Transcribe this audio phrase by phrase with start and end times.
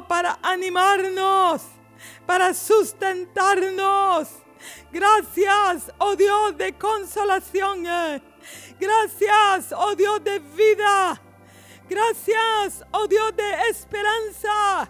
[0.00, 1.62] para animarnos,
[2.26, 4.28] para sustentarnos.
[4.90, 7.84] Gracias, oh Dios de consolación.
[8.78, 11.20] Gracias, oh Dios de vida.
[11.88, 14.88] Gracias, oh Dios de esperanza.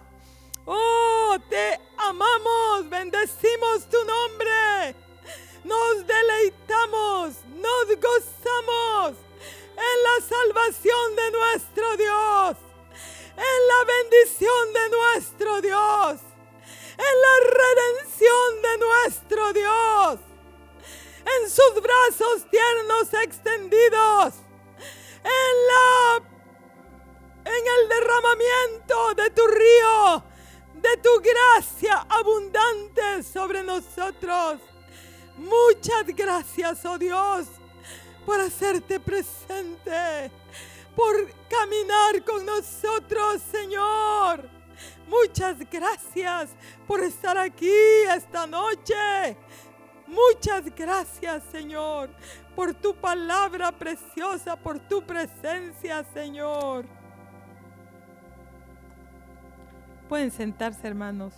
[0.65, 4.95] Oh, te amamos, bendecimos tu nombre.
[5.65, 9.17] Nos deleitamos, nos gozamos
[9.75, 12.57] en la salvación de nuestro Dios,
[13.37, 16.19] en la bendición de nuestro Dios,
[16.97, 20.19] en la redención de nuestro Dios,
[21.41, 24.33] en sus brazos tiernos extendidos,
[25.23, 26.33] en la
[27.45, 30.23] en el derramamiento de tu río,
[30.75, 34.59] de tu gracia abundante sobre nosotros.
[35.37, 37.47] Muchas gracias, oh Dios,
[38.25, 40.31] por hacerte presente,
[40.95, 41.15] por
[41.49, 44.49] caminar con nosotros, Señor.
[45.07, 46.49] Muchas gracias
[46.87, 47.71] por estar aquí
[48.15, 49.37] esta noche.
[50.07, 52.09] Muchas gracias, Señor,
[52.55, 56.85] por tu palabra preciosa, por tu presencia, Señor.
[60.07, 61.33] Pueden sentarse, hermanos.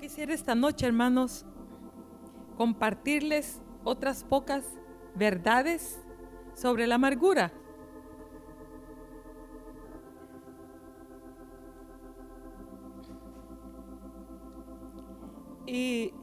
[0.00, 1.44] Quisiera esta noche, hermanos,
[2.56, 4.64] compartirles otras pocas
[5.14, 6.00] verdades
[6.54, 7.52] sobre la amargura.
[15.66, 16.14] Y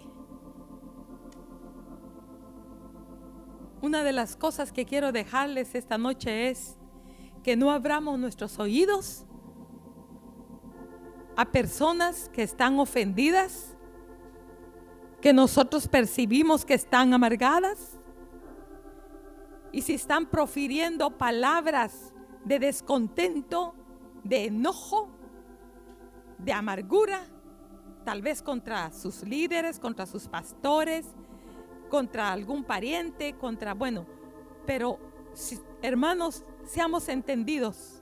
[3.82, 6.78] una de las cosas que quiero dejarles esta noche es
[7.44, 9.27] que no abramos nuestros oídos
[11.38, 13.78] a personas que están ofendidas,
[15.22, 17.96] que nosotros percibimos que están amargadas.
[19.72, 22.12] Y si están profiriendo palabras
[22.44, 23.76] de descontento,
[24.24, 25.10] de enojo,
[26.40, 27.22] de amargura,
[28.04, 31.06] tal vez contra sus líderes, contra sus pastores,
[31.88, 34.08] contra algún pariente, contra, bueno,
[34.66, 34.98] pero
[35.84, 38.02] hermanos, seamos entendidos,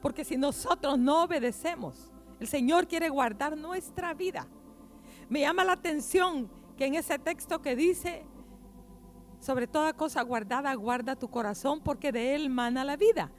[0.00, 2.13] porque si nosotros no obedecemos,
[2.44, 4.46] el Señor quiere guardar nuestra vida.
[5.30, 8.26] Me llama la atención que en ese texto que dice,
[9.40, 13.30] sobre toda cosa guardada, guarda tu corazón porque de él mana la vida.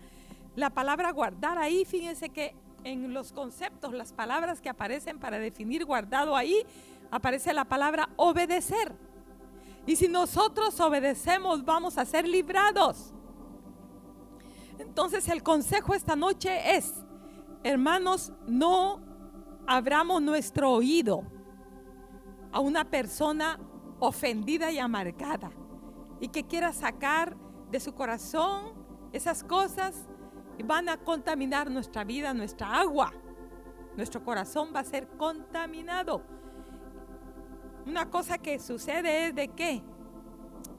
[0.55, 5.85] La palabra guardar ahí, fíjense que en los conceptos, las palabras que aparecen para definir
[5.85, 6.65] guardado ahí,
[7.11, 8.91] aparece la palabra obedecer.
[9.85, 13.13] Y si nosotros obedecemos, vamos a ser librados.
[14.79, 17.04] Entonces el consejo esta noche es,
[17.65, 19.01] hermanos, no
[19.65, 21.23] abramos nuestro oído
[22.51, 23.59] a una persona
[23.99, 25.49] ofendida y amargada
[26.19, 27.35] y que quiera sacar
[27.71, 28.73] de su corazón
[29.11, 30.07] esas cosas
[30.59, 33.11] y van a contaminar nuestra vida, nuestra agua.
[33.97, 36.21] Nuestro corazón va a ser contaminado.
[37.87, 39.81] Una cosa que sucede es de que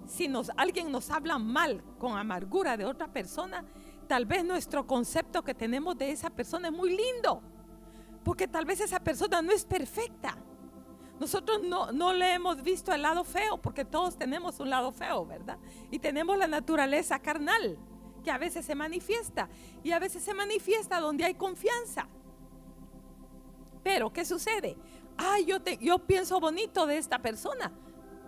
[0.07, 3.65] si nos, alguien nos habla mal con amargura de otra persona,
[4.07, 7.43] tal vez nuestro concepto que tenemos de esa persona es muy lindo,
[8.25, 10.37] porque tal vez esa persona no es perfecta.
[11.19, 15.25] Nosotros no, no, le hemos visto el lado feo, porque todos tenemos un lado feo,
[15.25, 15.59] ¿verdad?
[15.91, 17.79] Y tenemos la naturaleza carnal,
[18.23, 19.49] que a veces se manifiesta,
[19.83, 22.07] y a veces se manifiesta donde hay confianza.
[23.83, 24.77] Pero, ¿qué sucede?
[25.17, 27.73] Ay, yo, te, yo pienso bonito de esta persona,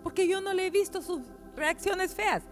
[0.01, 1.21] porque yo no le he visto sus
[1.55, 2.43] reacciones feas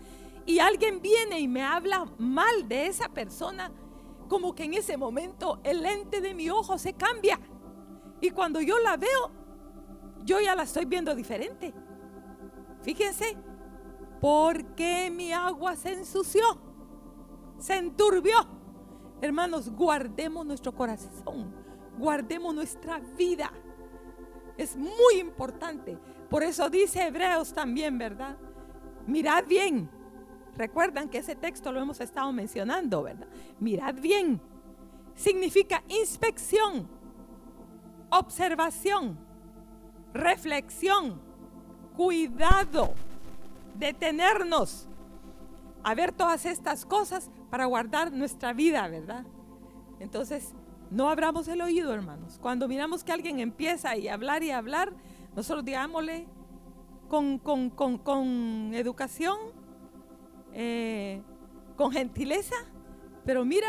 [0.48, 3.70] y alguien viene y me habla mal de esa persona,
[4.30, 7.38] como que en ese momento el lente de mi ojo se cambia.
[8.22, 9.30] Y cuando yo la veo,
[10.24, 11.74] yo ya la estoy viendo diferente.
[12.82, 13.38] Fíjense,
[14.22, 16.44] porque mi agua se ensució,
[17.58, 18.38] se enturbió.
[19.20, 21.54] Hermanos, guardemos nuestro corazón,
[21.98, 23.52] guardemos nuestra vida.
[24.56, 26.00] Es muy importante.
[26.30, 28.38] Por eso dice Hebreos también, ¿verdad?
[29.06, 29.97] Mirad bien
[30.58, 33.28] Recuerdan que ese texto lo hemos estado mencionando, ¿verdad?
[33.60, 34.42] Mirad bien.
[35.16, 36.88] Significa inspección,
[38.10, 39.18] observación,
[40.14, 41.22] reflexión,
[41.96, 42.94] cuidado,
[43.76, 44.88] detenernos
[45.84, 49.26] a ver todas estas cosas para guardar nuestra vida, ¿verdad?
[50.00, 50.54] Entonces,
[50.90, 52.40] no abramos el oído, hermanos.
[52.42, 54.94] Cuando miramos que alguien empieza a hablar y hablar,
[55.36, 56.28] nosotros digámosle
[57.08, 59.38] con, con, con, con educación,
[60.60, 61.22] eh,
[61.76, 62.56] con gentileza,
[63.24, 63.68] pero mira,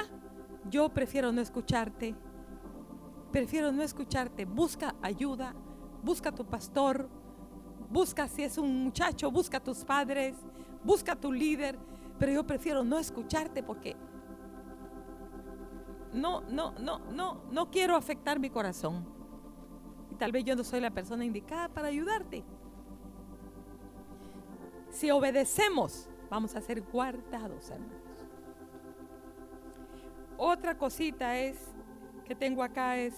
[0.71, 2.15] yo prefiero no escucharte.
[3.31, 4.47] prefiero no escucharte.
[4.47, 5.55] Busca ayuda,
[6.03, 7.11] busca a tu pastor,
[7.91, 10.35] busca si es un muchacho, busca a tus padres,
[10.83, 11.79] busca a tu líder,
[12.19, 13.95] pero yo prefiero no escucharte porque
[16.15, 19.05] no, no, no, no, no quiero afectar mi corazón.
[20.11, 22.45] Y tal vez yo no soy la persona indicada para ayudarte.
[24.89, 27.97] Si obedecemos, vamos a ser guardados, hermanos.
[30.37, 31.57] Otra cosita es
[32.25, 33.15] que tengo acá es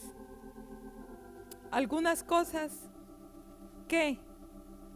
[1.71, 2.73] algunas cosas
[3.87, 4.19] que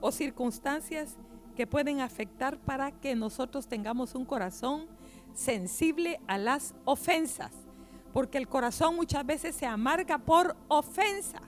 [0.00, 1.16] o circunstancias
[1.56, 4.87] que pueden afectar para que nosotros tengamos un corazón
[5.34, 7.52] sensible a las ofensas.
[8.12, 11.43] Porque el corazón muchas veces se amarga por ofensas.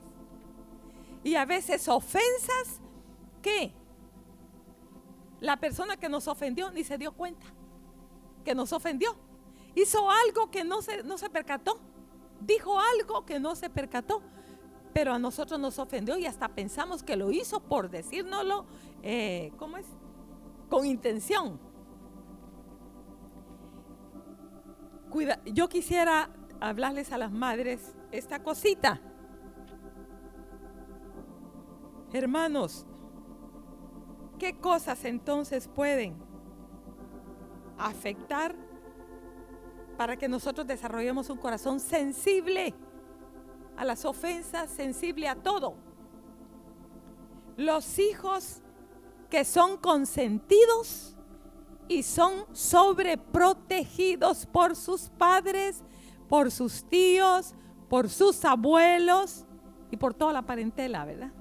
[1.23, 2.81] Y a veces ofensas
[3.41, 3.71] que
[5.39, 7.45] la persona que nos ofendió ni se dio cuenta
[8.47, 9.13] que nos ofendió.
[9.75, 11.81] Hizo algo que no se, no se percató.
[12.39, 14.21] Dijo algo que no se percató.
[14.93, 18.65] Pero a nosotros nos ofendió y hasta pensamos que lo hizo por decírnoslo,
[19.03, 19.85] eh, ¿cómo es?
[20.69, 21.59] Con intención.
[25.09, 26.29] Cuida, yo quisiera
[26.61, 29.01] hablarles a las madres esta cosita.
[32.13, 32.87] Hermanos,
[34.39, 36.15] ¿Qué cosas entonces pueden
[37.77, 38.55] afectar
[39.97, 42.73] para que nosotros desarrollemos un corazón sensible
[43.75, 45.75] a las ofensas, sensible a todo?
[47.55, 48.61] Los hijos
[49.29, 51.15] que son consentidos
[51.87, 55.83] y son sobreprotegidos por sus padres,
[56.29, 57.55] por sus tíos,
[57.89, 59.45] por sus abuelos
[59.89, 61.31] y por toda la parentela, ¿verdad?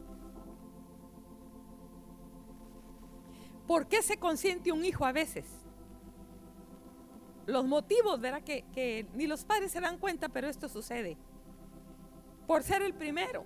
[3.67, 5.45] ¿Por qué se consiente un hijo a veces?
[7.47, 8.43] Los motivos, ¿verdad?
[8.43, 11.17] Que, que ni los padres se dan cuenta, pero esto sucede.
[12.47, 13.45] Por ser el primero.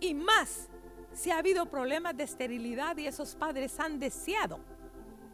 [0.00, 0.68] Y más
[1.16, 4.60] si ha habido problemas de esterilidad y esos padres han deseado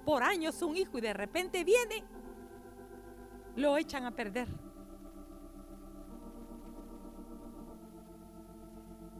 [0.04, 2.04] por años un hijo y de repente viene,
[3.56, 4.48] lo echan a perder.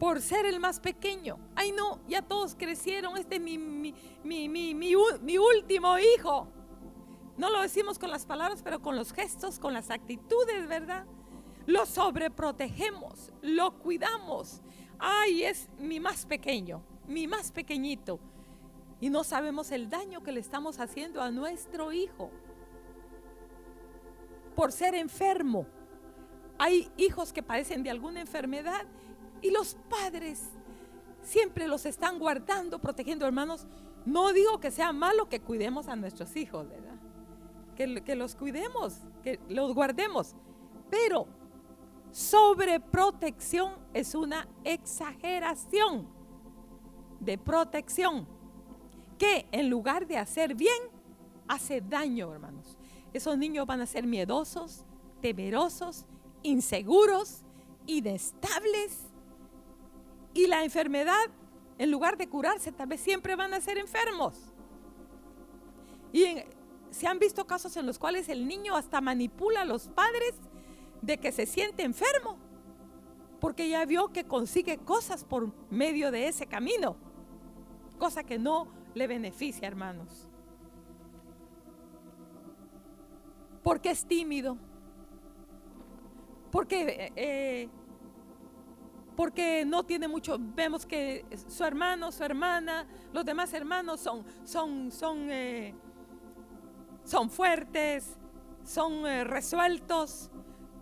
[0.03, 1.39] Por ser el más pequeño.
[1.55, 3.95] Ay, no, ya todos crecieron, este es mi, mi,
[4.25, 6.49] mi, mi, último hijo.
[7.37, 11.07] No lo decimos con las palabras, pero con los gestos, con las actitudes, ¿verdad?
[11.67, 14.61] Lo sobreprotegemos, lo cuidamos.
[14.99, 18.19] Ay, es mi más pequeño, mi más pequeñito.
[19.01, 22.33] Y no sabemos el daño que le estamos haciendo a nuestro hijo
[24.57, 25.65] por ser enfermo.
[26.59, 28.85] Hay hijos que padecen de alguna enfermedad
[29.43, 30.41] y los padres
[31.23, 33.67] siempre los están guardando, protegiendo, hermanos.
[34.07, 36.95] No digo que sea malo que cuidemos a nuestros hijos, ¿verdad?
[37.77, 40.37] Que, los cuidemos, que los guardemos.
[40.89, 41.27] Pero
[42.13, 46.07] sobreprotección es una exageración
[47.19, 48.27] de protección
[49.19, 50.83] que en lugar de hacer bien,
[51.49, 52.77] hace daño, hermanos.
[53.13, 54.85] Esos niños van a ser miedosos,
[55.21, 56.07] temerosos,
[56.43, 57.43] inseguros,
[57.87, 59.12] inestables
[60.35, 61.25] y la enfermedad,
[61.79, 64.53] en lugar de curarse, tal vez siempre van a ser enfermos.
[66.13, 66.27] Y
[66.91, 70.35] se han visto casos en los cuales el niño hasta manipula a los padres
[71.01, 72.39] de que se siente enfermo,
[73.41, 76.97] porque ya vio que consigue cosas por medio de ese camino,
[77.99, 80.29] cosa que no le beneficia, hermanos.
[83.63, 84.59] Porque es tímido,
[86.51, 87.69] porque eh, eh,
[89.23, 94.91] porque no tiene mucho, vemos que su hermano, su hermana, los demás hermanos son, son,
[94.91, 95.77] son, eh,
[97.05, 98.17] son fuertes,
[98.65, 100.29] son eh, resueltos,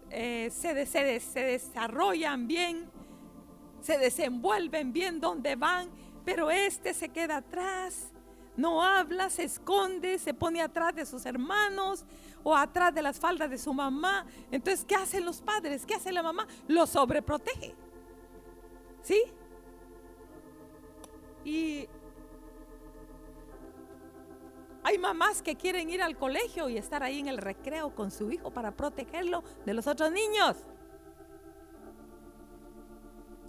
[0.08, 2.90] eh, se, se, se desarrollan bien,
[3.82, 5.90] se desenvuelven bien donde van,
[6.24, 8.10] pero este se queda atrás,
[8.56, 12.06] no habla, se esconde, se pone atrás de sus hermanos
[12.42, 14.24] o atrás de las faldas de su mamá.
[14.50, 15.84] Entonces, ¿qué hacen los padres?
[15.84, 16.46] ¿Qué hace la mamá?
[16.68, 17.76] Lo sobreprotege.
[19.02, 19.22] ¿Sí?
[21.44, 21.88] Y
[24.82, 28.30] hay mamás que quieren ir al colegio y estar ahí en el recreo con su
[28.30, 30.56] hijo para protegerlo de los otros niños.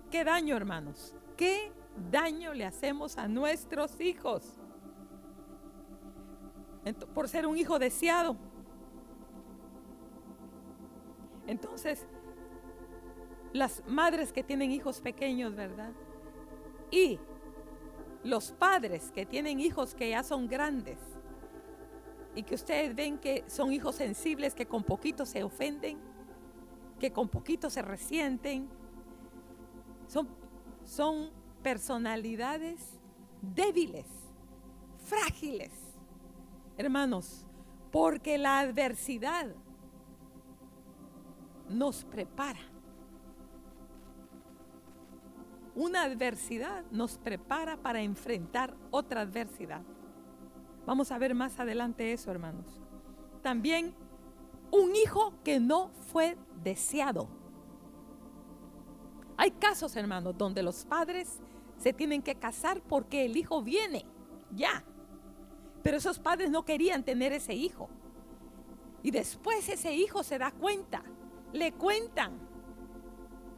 [0.09, 1.15] ¿Qué daño, hermanos?
[1.37, 1.71] ¿Qué
[2.11, 4.57] daño le hacemos a nuestros hijos?
[7.13, 8.35] Por ser un hijo deseado.
[11.47, 12.05] Entonces,
[13.53, 15.91] las madres que tienen hijos pequeños, ¿verdad?
[16.89, 17.19] Y
[18.23, 20.99] los padres que tienen hijos que ya son grandes
[22.35, 25.97] y que ustedes ven que son hijos sensibles que con poquito se ofenden.
[26.99, 28.69] que con poquito se resienten.
[30.07, 30.27] Son,
[30.85, 31.31] son
[31.63, 32.99] personalidades
[33.41, 34.05] débiles,
[35.03, 35.71] frágiles,
[36.77, 37.47] hermanos,
[37.91, 39.47] porque la adversidad
[41.69, 42.70] nos prepara.
[45.75, 49.81] Una adversidad nos prepara para enfrentar otra adversidad.
[50.85, 52.65] Vamos a ver más adelante eso, hermanos.
[53.41, 53.93] También
[54.71, 57.27] un hijo que no fue deseado.
[59.37, 61.39] Hay casos, hermanos, donde los padres
[61.77, 64.05] se tienen que casar porque el hijo viene,
[64.53, 64.83] ya.
[65.81, 67.89] Pero esos padres no querían tener ese hijo.
[69.03, 71.03] Y después ese hijo se da cuenta,
[71.53, 72.50] le cuentan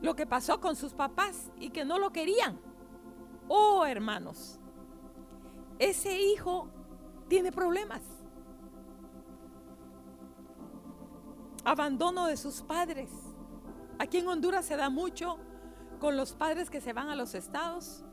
[0.03, 2.60] lo que pasó con sus papás y que no lo querían.
[3.48, 4.60] Oh, hermanos,
[5.79, 6.67] ese hijo
[7.29, 8.01] tiene problemas.
[11.63, 13.10] Abandono de sus padres.
[13.98, 15.38] Aquí en Honduras se da mucho
[16.01, 18.03] con los padres que se van a los estados.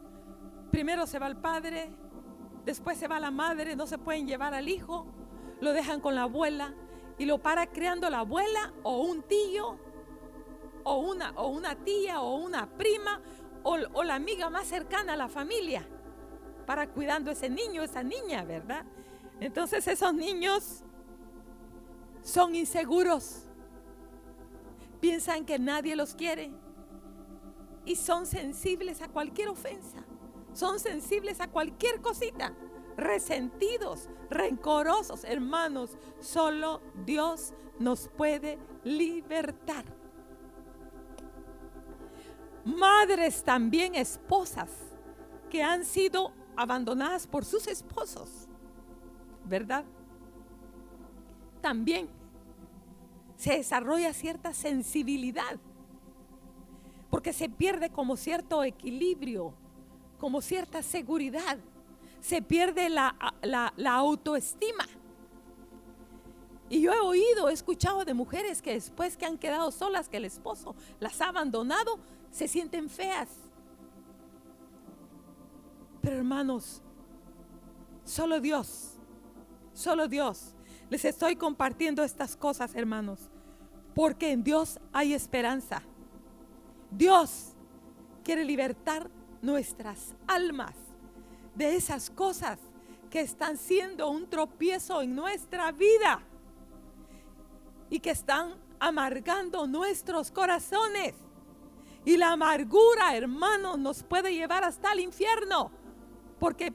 [0.71, 1.91] Primero se va el padre,
[2.65, 5.07] después se va la madre, no se pueden llevar al hijo,
[5.61, 6.73] lo dejan con la abuela
[7.19, 9.90] y lo para criando la abuela o un tío
[10.85, 13.21] o una, o una tía o una prima
[13.63, 15.87] o, la amiga más cercana a la familia
[16.67, 18.85] para cuidando ese niño, esa niña, ¿verdad?
[19.41, 20.83] Entonces esos niños
[22.23, 23.47] son inseguros,
[25.01, 26.53] piensan que nadie los quiere
[27.85, 30.05] y son sensibles a cualquier ofensa,
[30.53, 32.55] son sensibles a cualquier cosita,
[32.97, 35.25] resentidos, rencorosos.
[35.25, 40.00] Hermanos, solo Dios nos puede libertar.
[42.65, 44.71] Madres también esposas
[45.49, 48.49] que han sido abandonadas por sus esposos
[49.51, 49.85] ¿verdad?
[51.61, 52.09] También
[53.37, 55.59] se desarrolla cierta sensibilidad,
[57.11, 59.53] porque se pierde como cierto equilibrio,
[60.19, 61.59] como cierta seguridad,
[62.21, 64.87] se pierde la, la autoestima.
[66.69, 70.19] Y yo he oído, he escuchado de mujeres que después que han quedado solas, que
[70.19, 71.99] el esposo las ha abandonado,
[72.31, 73.29] se sienten feas.
[76.01, 76.83] Pero hermanos,
[78.05, 79.01] solo Dios
[79.81, 80.55] Solo Dios.
[80.91, 83.31] Les estoy compartiendo estas cosas, hermanos,
[83.95, 85.83] porque en Dios hay esperanza.
[86.91, 87.55] Dios
[88.23, 89.09] quiere libertar
[89.41, 90.75] nuestras almas
[91.55, 92.59] de esas cosas
[93.09, 96.21] que están siendo un tropiezo en nuestra vida
[97.89, 101.15] y que están amargando nuestros corazones.
[102.05, 105.71] Y la amargura, hermanos, nos puede llevar hasta el infierno,
[106.39, 106.73] porque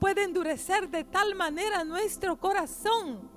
[0.00, 3.30] puede endurecer de tal manera nuestro corazón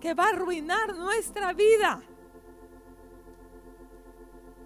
[0.00, 2.02] que va a arruinar nuestra vida.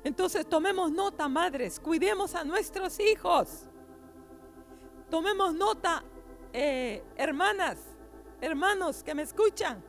[0.02, 3.66] Entonces tomemos nota, madres, cuidemos a nuestros hijos.
[5.10, 6.02] Tomemos nota,
[6.52, 7.78] eh, hermanas,
[8.40, 9.82] hermanos que me escuchan.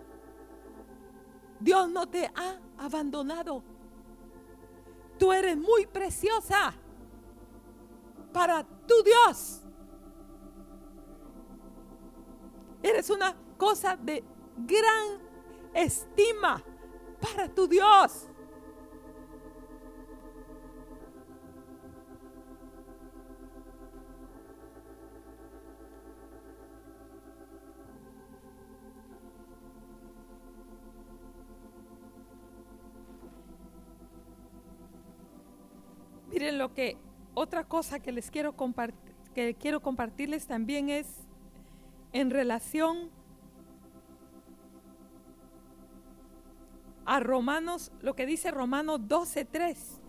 [1.59, 3.63] Dios no te ha abandonado.
[5.21, 6.73] Tú eres muy preciosa
[8.33, 9.61] para tu Dios.
[12.81, 14.23] Eres una cosa de
[14.57, 15.19] gran
[15.75, 16.63] estima
[17.21, 18.29] para tu Dios.
[36.41, 36.97] Miren lo que
[37.35, 41.05] otra cosa que les quiero compartir, que quiero compartirles también es
[42.13, 43.11] en relación
[47.05, 49.99] a Romanos, lo que dice Romanos 12:3.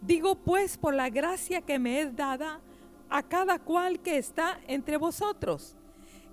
[0.00, 2.62] Digo pues por la gracia que me es dada
[3.10, 5.76] a cada cual que está entre vosotros,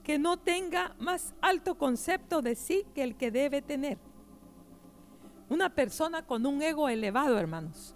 [0.01, 3.97] que no tenga más alto concepto de sí que el que debe tener.
[5.53, 7.93] Una persona con un ego elevado, hermanos,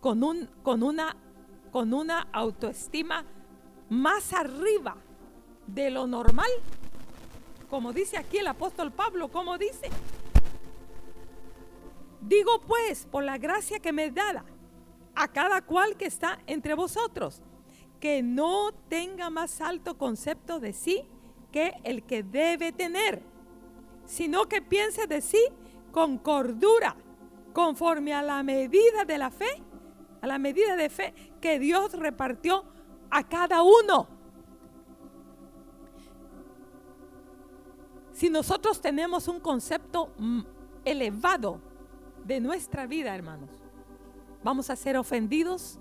[0.00, 1.14] con, un, con, una,
[1.70, 3.26] con una autoestima
[3.90, 4.96] más arriba
[5.66, 6.48] de lo normal,
[7.68, 9.90] como dice aquí el apóstol Pablo, como dice.
[12.22, 14.46] Digo pues, por la gracia que me dada
[15.14, 17.42] a cada cual que está entre vosotros,
[18.00, 21.06] que no tenga más alto concepto de sí
[21.52, 23.20] que el que debe tener,
[24.06, 25.50] sino que piense de sí
[25.94, 26.96] con cordura,
[27.52, 29.62] conforme a la medida de la fe,
[30.20, 32.64] a la medida de fe que Dios repartió
[33.10, 34.08] a cada uno.
[38.12, 40.40] Si nosotros tenemos un concepto mm,
[40.84, 41.60] elevado
[42.24, 43.50] de nuestra vida, hermanos.
[44.42, 45.78] Vamos a ser ofendidos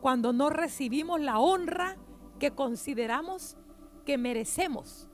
[0.00, 1.96] cuando no recibimos la honra
[2.38, 3.56] que consideramos
[4.06, 5.10] que merecemos.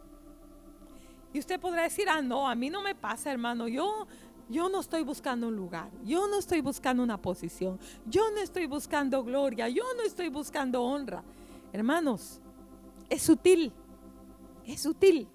[1.36, 3.68] Y usted podrá decir, ah, no, a mí no me pasa, hermano.
[3.68, 4.06] Yo,
[4.48, 5.90] yo no estoy buscando un lugar.
[6.04, 7.80] Yo no estoy buscando una posición.
[8.06, 9.68] Yo no estoy buscando gloria.
[9.68, 11.24] Yo no estoy buscando honra.
[11.72, 12.40] Hermanos,
[13.08, 13.72] es sutil.
[14.64, 15.28] Es sutil.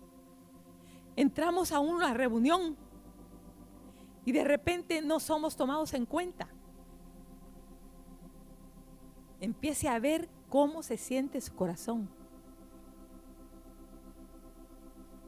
[1.16, 2.78] Entramos a una reunión
[4.24, 6.48] y de repente no somos tomados en cuenta.
[9.42, 12.08] Empiece a ver cómo se siente su corazón.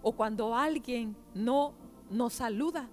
[0.02, 1.74] O cuando alguien no
[2.10, 2.88] nos saluda.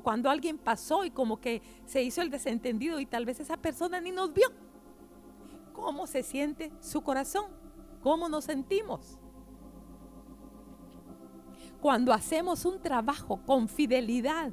[0.00, 4.00] Cuando alguien pasó y como que se hizo el desentendido y tal vez esa persona
[4.00, 4.48] ni nos vio.
[5.72, 7.46] ¿Cómo se siente su corazón?
[8.02, 9.18] ¿Cómo nos sentimos?
[11.80, 14.52] Cuando hacemos un trabajo con fidelidad,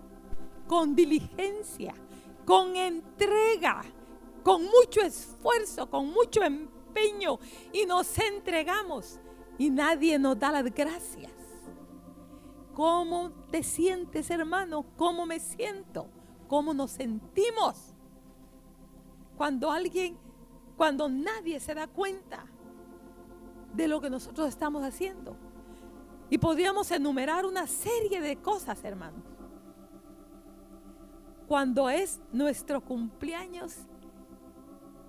[0.67, 1.93] con diligencia,
[2.45, 3.83] con entrega,
[4.43, 7.39] con mucho esfuerzo, con mucho empeño
[7.73, 9.19] y nos entregamos
[9.57, 11.31] y nadie nos da las gracias.
[12.75, 14.85] ¿Cómo te sientes, hermano?
[14.95, 16.07] ¿Cómo me siento?
[16.47, 17.95] ¿Cómo nos sentimos?
[19.35, 20.17] Cuando alguien,
[20.77, 22.45] cuando nadie se da cuenta
[23.73, 25.35] de lo que nosotros estamos haciendo.
[26.29, 29.35] Y podríamos enumerar una serie de cosas, hermanos
[31.47, 33.75] cuando es nuestro cumpleaños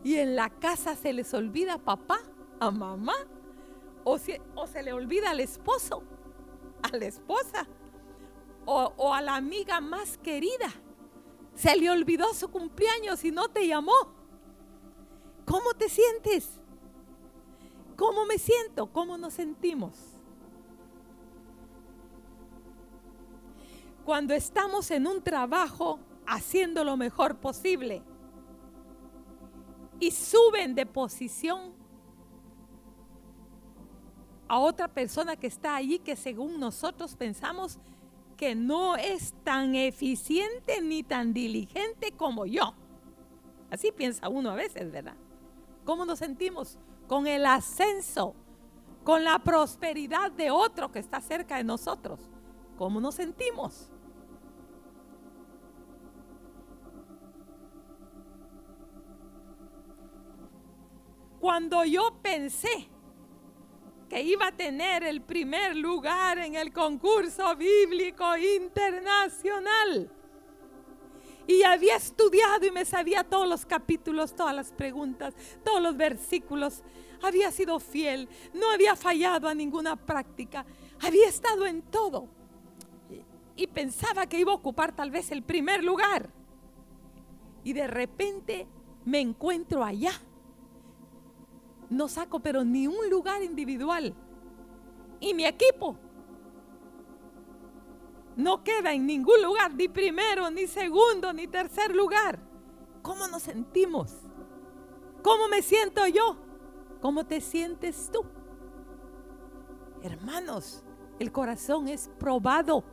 [0.04, 2.18] y en la casa se les olvida a papá,
[2.60, 3.14] a mamá,
[4.04, 4.18] o,
[4.54, 6.02] o se le olvida al esposo,
[6.82, 7.66] a la esposa,
[8.64, 10.72] o, o a la amiga más querida.
[11.54, 13.94] Se le olvidó su cumpleaños y no te llamó.
[15.44, 16.60] ¿Cómo te sientes?
[17.96, 18.86] ¿Cómo me siento?
[18.92, 19.94] ¿Cómo nos sentimos?
[24.04, 28.02] Cuando estamos en un trabajo haciendo lo mejor posible
[29.98, 31.75] y suben de posición
[34.48, 37.78] a otra persona que está allí que según nosotros pensamos
[38.36, 42.74] que no es tan eficiente ni tan diligente como yo.
[43.70, 45.16] Así piensa uno a veces, ¿verdad?
[45.84, 46.78] ¿Cómo nos sentimos?
[47.08, 48.34] Con el ascenso,
[49.04, 52.20] con la prosperidad de otro que está cerca de nosotros.
[52.76, 53.90] ¿Cómo nos sentimos?
[61.40, 62.88] Cuando yo pensé
[64.08, 70.10] que iba a tener el primer lugar en el concurso bíblico internacional,
[71.46, 76.82] y había estudiado y me sabía todos los capítulos, todas las preguntas, todos los versículos.
[77.22, 80.66] Había sido fiel, no había fallado a ninguna práctica,
[81.00, 82.28] había estado en todo.
[83.54, 86.28] Y pensaba que iba a ocupar tal vez el primer lugar.
[87.64, 88.66] Y de repente
[89.04, 90.12] me encuentro allá
[91.90, 94.14] no saco pero ni un lugar individual.
[95.20, 95.96] Y mi equipo
[98.36, 102.38] no queda en ningún lugar, ni primero, ni segundo, ni tercer lugar.
[103.02, 104.14] ¿Cómo nos sentimos?
[105.22, 106.36] ¿Cómo me siento yo?
[107.00, 108.24] ¿Cómo te sientes tú?
[110.02, 110.84] Hermanos,
[111.18, 112.84] el corazón es probado.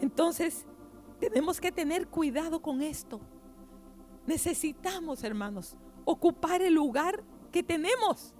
[0.00, 0.66] Entonces,
[1.20, 3.20] tenemos que tener cuidado con esto.
[4.26, 8.34] Necesitamos, hermanos, ocupar el lugar que tenemos.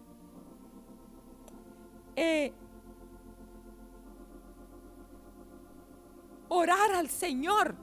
[2.16, 2.52] Eh,
[6.48, 7.74] orar al Señor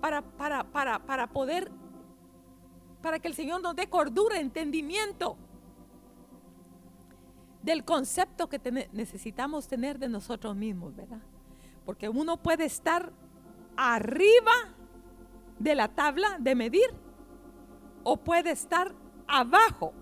[0.00, 1.70] para, para, para, para poder,
[3.02, 5.36] para que el Señor nos dé cordura, entendimiento
[7.62, 8.58] del concepto que
[8.92, 11.20] necesitamos tener de nosotros mismos, ¿verdad?
[11.84, 13.12] Porque uno puede estar
[13.76, 14.52] arriba
[15.58, 16.90] de la tabla de medir
[18.02, 18.94] o puede estar
[19.32, 19.92] abajo,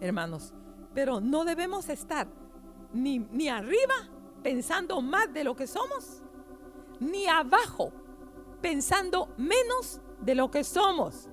[0.00, 0.52] hermanos.
[0.94, 2.28] Pero no debemos estar
[2.92, 3.94] ni, ni arriba
[4.42, 6.22] pensando más de lo que somos,
[7.00, 7.90] ni abajo
[8.60, 11.28] pensando menos de lo que somos.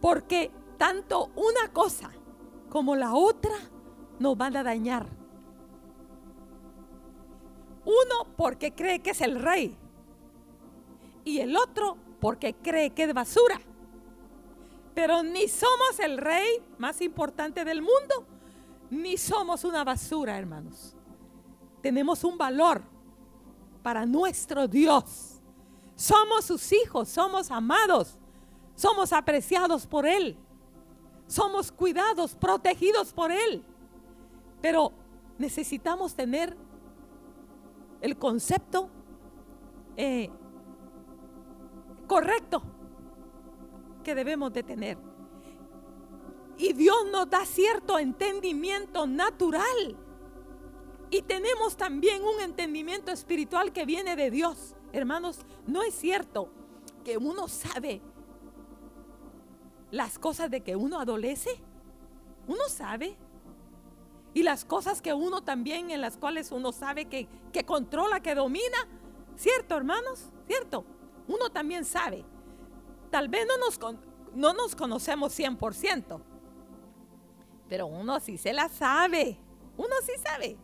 [0.00, 2.10] Porque tanto una cosa
[2.70, 3.56] como la otra
[4.18, 5.06] nos van a dañar.
[7.84, 9.76] Uno porque cree que es el rey
[11.24, 13.60] y el otro porque cree que es basura.
[14.94, 18.26] Pero ni somos el rey más importante del mundo,
[18.90, 20.94] ni somos una basura, hermanos.
[21.82, 22.82] Tenemos un valor
[23.82, 25.40] para nuestro Dios.
[25.96, 28.16] Somos sus hijos, somos amados,
[28.74, 30.36] somos apreciados por Él,
[31.26, 33.64] somos cuidados, protegidos por Él.
[34.62, 34.92] Pero
[35.38, 36.56] necesitamos tener
[38.00, 38.88] el concepto
[39.96, 40.30] eh,
[42.06, 42.62] correcto
[44.04, 44.96] que debemos de tener.
[46.56, 49.96] Y Dios nos da cierto entendimiento natural.
[51.10, 54.76] Y tenemos también un entendimiento espiritual que viene de Dios.
[54.92, 56.48] Hermanos, no es cierto
[57.04, 58.00] que uno sabe
[59.90, 61.50] las cosas de que uno adolece.
[62.46, 63.16] Uno sabe.
[64.32, 68.34] Y las cosas que uno también, en las cuales uno sabe que, que controla, que
[68.34, 68.88] domina.
[69.36, 70.30] ¿Cierto, hermanos?
[70.46, 70.84] ¿Cierto?
[71.28, 72.24] Uno también sabe.
[73.14, 73.78] Tal vez no nos,
[74.34, 76.20] no nos conocemos 100%,
[77.68, 79.38] pero uno sí se la sabe.
[79.76, 80.56] Uno sí sabe.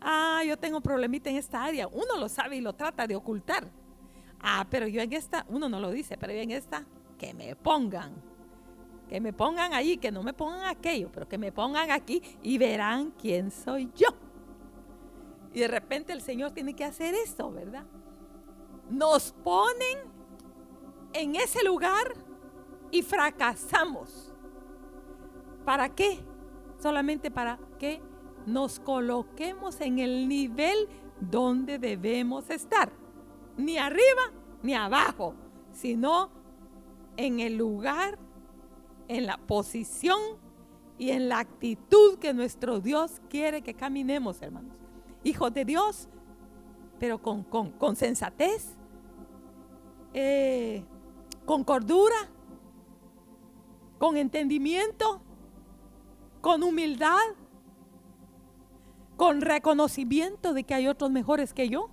[0.00, 1.86] Ah, yo tengo un problemita en esta área.
[1.86, 3.70] Uno lo sabe y lo trata de ocultar.
[4.40, 6.86] Ah, pero yo en esta, uno no lo dice, pero yo en esta,
[7.18, 8.14] que me pongan.
[9.06, 12.56] Que me pongan ahí, que no me pongan aquello, pero que me pongan aquí y
[12.56, 14.08] verán quién soy yo.
[15.52, 17.84] Y de repente el Señor tiene que hacer esto, ¿verdad?
[18.88, 20.13] Nos ponen
[21.14, 22.14] en ese lugar
[22.90, 24.32] y fracasamos.
[25.64, 26.18] ¿Para qué?
[26.78, 28.02] Solamente para que
[28.46, 30.88] nos coloquemos en el nivel
[31.20, 32.92] donde debemos estar.
[33.56, 35.34] Ni arriba ni abajo,
[35.72, 36.30] sino
[37.16, 38.18] en el lugar,
[39.08, 40.18] en la posición
[40.98, 44.76] y en la actitud que nuestro Dios quiere que caminemos, hermanos.
[45.22, 46.08] Hijos de Dios,
[46.98, 48.74] pero con, con, sensatez,
[50.12, 50.84] eh,
[51.44, 52.16] con cordura,
[53.98, 55.22] con entendimiento,
[56.40, 57.18] con humildad,
[59.16, 61.90] con reconocimiento de que hay otros mejores que yo.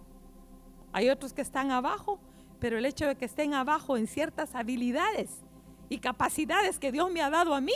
[0.93, 2.19] Hay otros que están abajo,
[2.59, 5.41] pero el hecho de que estén abajo en ciertas habilidades
[5.87, 7.73] y capacidades que Dios me ha dado a mí,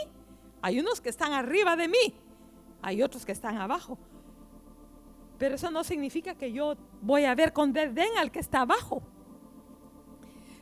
[0.62, 2.14] hay unos que están arriba de mí,
[2.82, 3.98] hay otros que están abajo.
[5.38, 9.02] Pero eso no significa que yo voy a ver con desdén al que está abajo.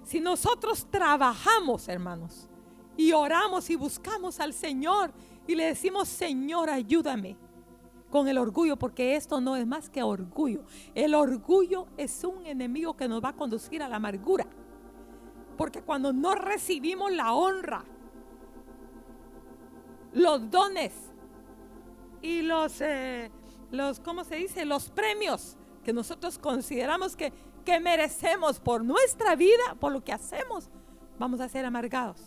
[0.04, 2.50] Si nosotros trabajamos, hermanos,
[2.96, 5.12] y oramos y buscamos al Señor
[5.48, 7.38] y le decimos, Señor, ayúdame
[8.10, 10.63] con el orgullo, porque esto no es más que orgullo.
[10.94, 14.46] El orgullo es un enemigo que nos va a conducir a la amargura.
[15.58, 17.84] Porque cuando no recibimos la honra,
[20.13, 20.94] los dones
[22.22, 23.32] y los, eh,
[23.72, 24.66] los ¿cómo se dice?
[24.66, 30.69] Los premios que nosotros consideramos que, que merecemos por nuestra vida, por lo que hacemos,
[31.17, 32.19] vamos a ser amargados.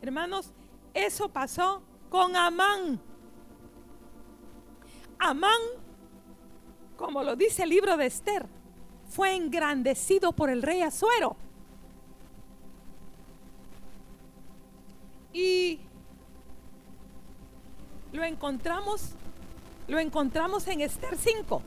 [0.00, 0.52] Hermanos,
[0.94, 3.00] eso pasó con Amán.
[5.18, 5.60] Amán,
[6.96, 8.46] como lo dice el libro de Esther,
[9.08, 11.36] fue engrandecido por el rey Azuero.
[15.32, 15.80] Y
[18.12, 19.10] lo encontramos,
[19.88, 21.62] lo encontramos en Esther 5.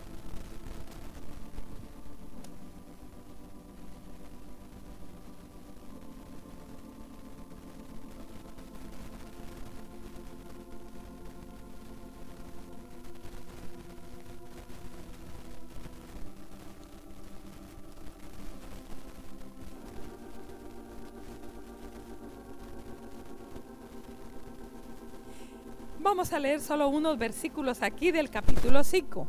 [26.10, 29.28] Vamos a leer solo unos versículos aquí del capítulo 5.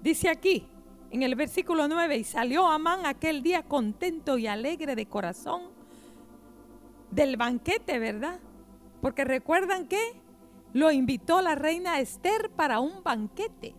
[0.00, 0.66] Dice aquí,
[1.10, 5.64] en el versículo 9, y salió Amán aquel día contento y alegre de corazón
[7.10, 8.40] del banquete, ¿verdad?
[9.02, 10.14] Porque recuerdan que
[10.72, 13.74] lo invitó la reina Esther para un banquete.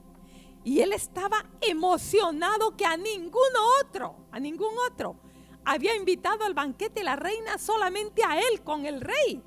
[0.63, 5.17] Y él estaba emocionado que a ninguno otro, a ningún otro,
[5.65, 9.41] había invitado al banquete la reina solamente a él con el rey.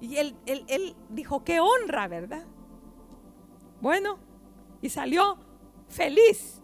[0.00, 2.46] Y él, él, dijo, qué honra, ¿verdad?
[3.80, 4.18] Bueno,
[4.80, 5.38] y salió
[5.88, 6.62] feliz.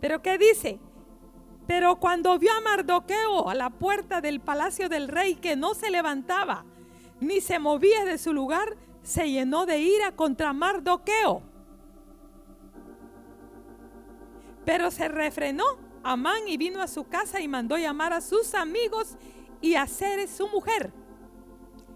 [0.00, 0.80] Pero ¿qué dice?
[1.66, 5.90] Pero cuando vio a Mardoqueo a la puerta del palacio del rey que no se
[5.90, 6.64] levantaba
[7.20, 11.42] ni se movía de su lugar, se llenó de ira contra Mardoqueo
[14.68, 15.64] Pero se refrenó
[16.02, 19.16] Amán y vino a su casa y mandó llamar a sus amigos
[19.62, 20.92] y a Ceres su mujer.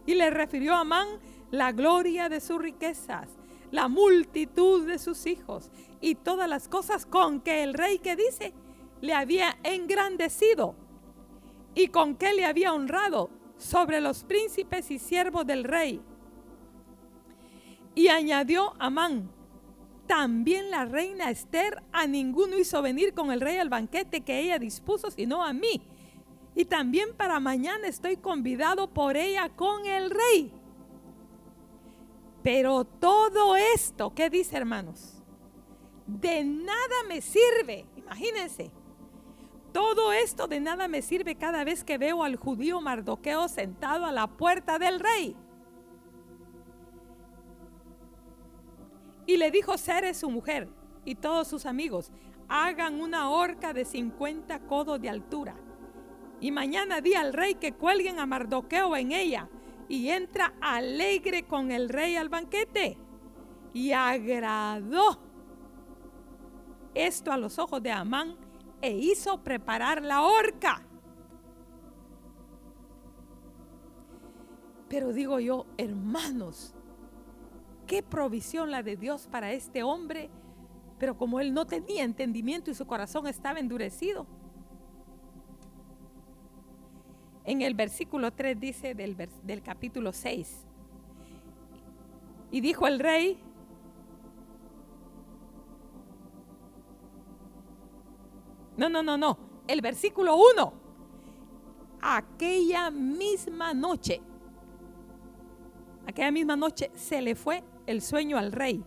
[0.06, 1.06] Y le refirió a Amán
[1.50, 3.28] la gloria de sus riquezas,
[3.70, 8.54] la multitud de sus hijos y todas las cosas con que el rey que dice
[9.02, 10.74] le había engrandecido
[11.74, 16.00] y con que le había honrado sobre los príncipes y siervos del rey.
[17.94, 19.30] Y añadió Amán,
[20.06, 24.58] también la reina Esther a ninguno hizo venir con el rey al banquete que ella
[24.58, 25.82] dispuso, sino a mí.
[26.54, 30.52] Y también para mañana estoy convidado por ella con el rey.
[32.42, 35.22] Pero todo esto, ¿qué dice hermanos?
[36.06, 38.70] De nada me sirve, imagínense.
[39.72, 44.12] Todo esto de nada me sirve cada vez que veo al judío Mardoqueo sentado a
[44.12, 45.34] la puerta del rey.
[49.26, 50.68] Y le dijo Ceres su mujer
[51.04, 52.10] y todos sus amigos,
[52.48, 55.56] hagan una horca de 50 codos de altura.
[56.40, 59.48] Y mañana di al rey que cuelguen a Mardoqueo en ella
[59.88, 62.98] y entra alegre con el rey al banquete.
[63.72, 65.18] Y agradó
[66.94, 68.36] esto a los ojos de Amán
[68.80, 70.82] e hizo preparar la horca.
[74.88, 76.74] Pero digo yo, hermanos,
[77.92, 80.30] qué provisión la de Dios para este hombre,
[80.98, 84.26] pero como él no tenía entendimiento y su corazón estaba endurecido.
[87.44, 90.64] En el versículo 3 dice del, del capítulo 6,
[92.50, 93.38] y dijo el rey,
[98.74, 99.36] No, no, no, no.
[99.68, 100.72] El versículo 1.
[102.00, 104.22] Aquella misma noche,
[106.06, 108.84] aquella misma noche se le fue el sueño al rey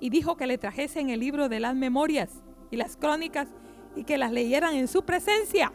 [0.00, 3.48] y dijo que le trajesen el libro de las memorias y las crónicas
[3.96, 5.72] y que las leyeran en su presencia.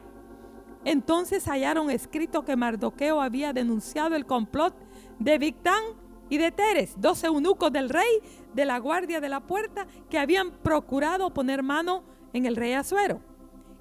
[0.85, 4.75] Entonces hallaron escrito que Mardoqueo había denunciado el complot
[5.19, 5.83] de Victán
[6.29, 8.19] y de Teres, dos eunucos del rey
[8.53, 13.21] de la guardia de la puerta que habían procurado poner mano en el rey Azuero.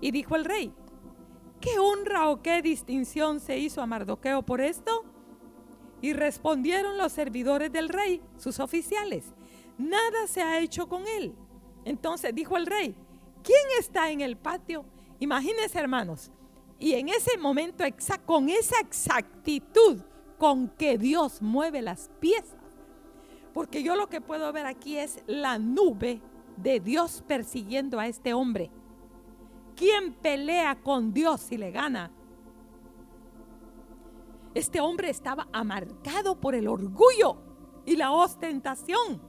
[0.00, 0.72] Y dijo el rey,
[1.60, 5.04] ¿qué honra o qué distinción se hizo a Mardoqueo por esto?
[6.00, 9.32] Y respondieron los servidores del rey, sus oficiales,
[9.78, 11.34] nada se ha hecho con él.
[11.84, 12.94] Entonces dijo el rey,
[13.42, 14.84] ¿quién está en el patio?
[15.20, 16.30] Imagínense hermanos,
[16.78, 17.84] y en ese momento
[18.24, 20.00] con esa exactitud
[20.38, 22.56] con que Dios mueve las piezas,
[23.52, 26.20] porque yo lo que puedo ver aquí es la nube
[26.56, 28.70] de Dios persiguiendo a este hombre.
[29.74, 32.12] ¿Quién pelea con Dios y le gana?
[34.54, 37.36] Este hombre estaba amarcado por el orgullo
[37.84, 39.20] y la ostentación.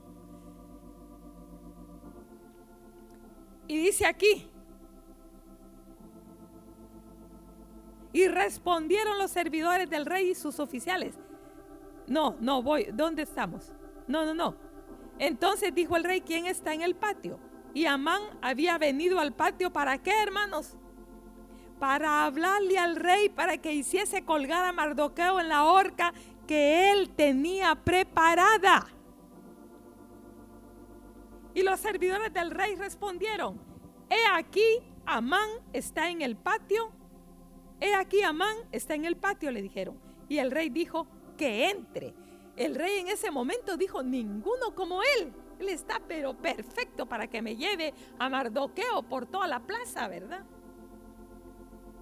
[3.68, 4.50] Y dice aquí,
[8.12, 11.14] y respondieron los servidores del rey y sus oficiales.
[12.06, 13.72] No, no voy, ¿dónde estamos?
[14.08, 14.56] No, no, no.
[15.18, 17.38] Entonces dijo el rey, ¿quién está en el patio?
[17.72, 20.76] Y Amán había venido al patio para qué, hermanos?
[21.80, 26.14] Para hablarle al rey para que hiciese colgar a Mardoqueo en la horca
[26.46, 28.86] que él tenía preparada.
[31.54, 33.60] Y los servidores del rey respondieron,
[34.08, 34.62] he aquí,
[35.06, 36.92] Amán está en el patio.
[37.80, 39.98] He aquí, Amán está en el patio, le dijeron.
[40.28, 41.08] Y el rey dijo,
[41.40, 42.14] que entre.
[42.56, 45.32] El rey en ese momento dijo, ninguno como él.
[45.58, 50.44] Él está pero perfecto para que me lleve a Mardoqueo por toda la plaza, ¿verdad?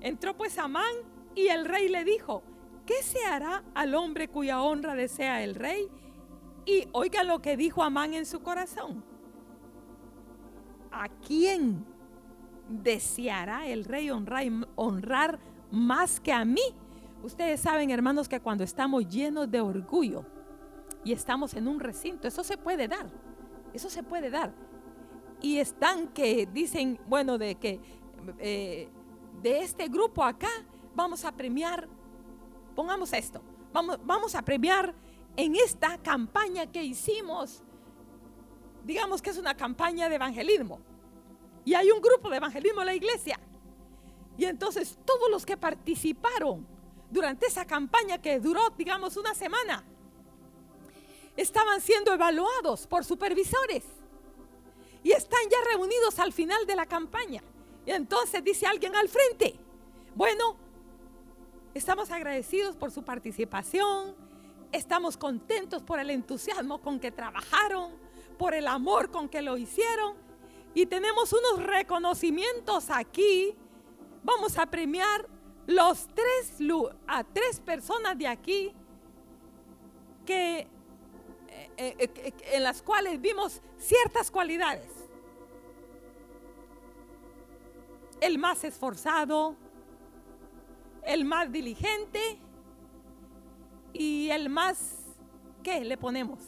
[0.01, 0.95] Entró pues Amán
[1.35, 2.43] y el rey le dijo,
[2.87, 5.89] ¿qué se hará al hombre cuya honra desea el rey?
[6.65, 9.05] Y oiga lo que dijo Amán en su corazón.
[10.91, 11.85] ¿A quién
[12.69, 15.39] deseará el rey honrar,
[15.71, 16.63] más que a mí?
[17.23, 20.25] Ustedes saben, hermanos, que cuando estamos llenos de orgullo,
[21.05, 22.29] y estamos en un recinto.
[22.29, 23.11] Eso se puede dar.
[23.73, 24.53] Eso se puede dar.
[25.41, 27.81] Y están que dicen, bueno, de que
[28.39, 28.89] eh,
[29.43, 30.51] de este grupo acá
[30.95, 31.89] vamos a premiar,
[32.75, 33.41] pongamos esto,
[33.73, 34.95] vamos, vamos a premiar
[35.37, 37.63] en esta campaña que hicimos,
[38.85, 40.81] digamos que es una campaña de evangelismo.
[41.65, 43.39] Y hay un grupo de evangelismo en la iglesia.
[44.37, 46.67] Y entonces todos los que participaron
[47.11, 49.85] durante esa campaña que duró, digamos, una semana,
[51.37, 53.85] estaban siendo evaluados por supervisores
[55.03, 57.43] y están ya reunidos al final de la campaña.
[57.89, 59.59] Y entonces dice alguien al frente,
[60.15, 60.57] bueno,
[61.73, 64.15] estamos agradecidos por su participación,
[64.73, 67.93] estamos contentos por el entusiasmo con que trabajaron,
[68.37, 70.17] por el amor con que lo hicieron
[70.75, 73.55] y tenemos unos reconocimientos aquí.
[74.23, 75.27] Vamos a premiar
[76.15, 76.59] tres
[77.07, 78.71] a tres personas de aquí
[80.27, 80.69] que
[81.79, 84.98] eh, eh, en las cuales vimos ciertas cualidades.
[88.21, 89.57] El más esforzado,
[91.05, 92.39] el más diligente
[93.93, 95.17] y el más,
[95.63, 96.41] ¿qué le ponemos?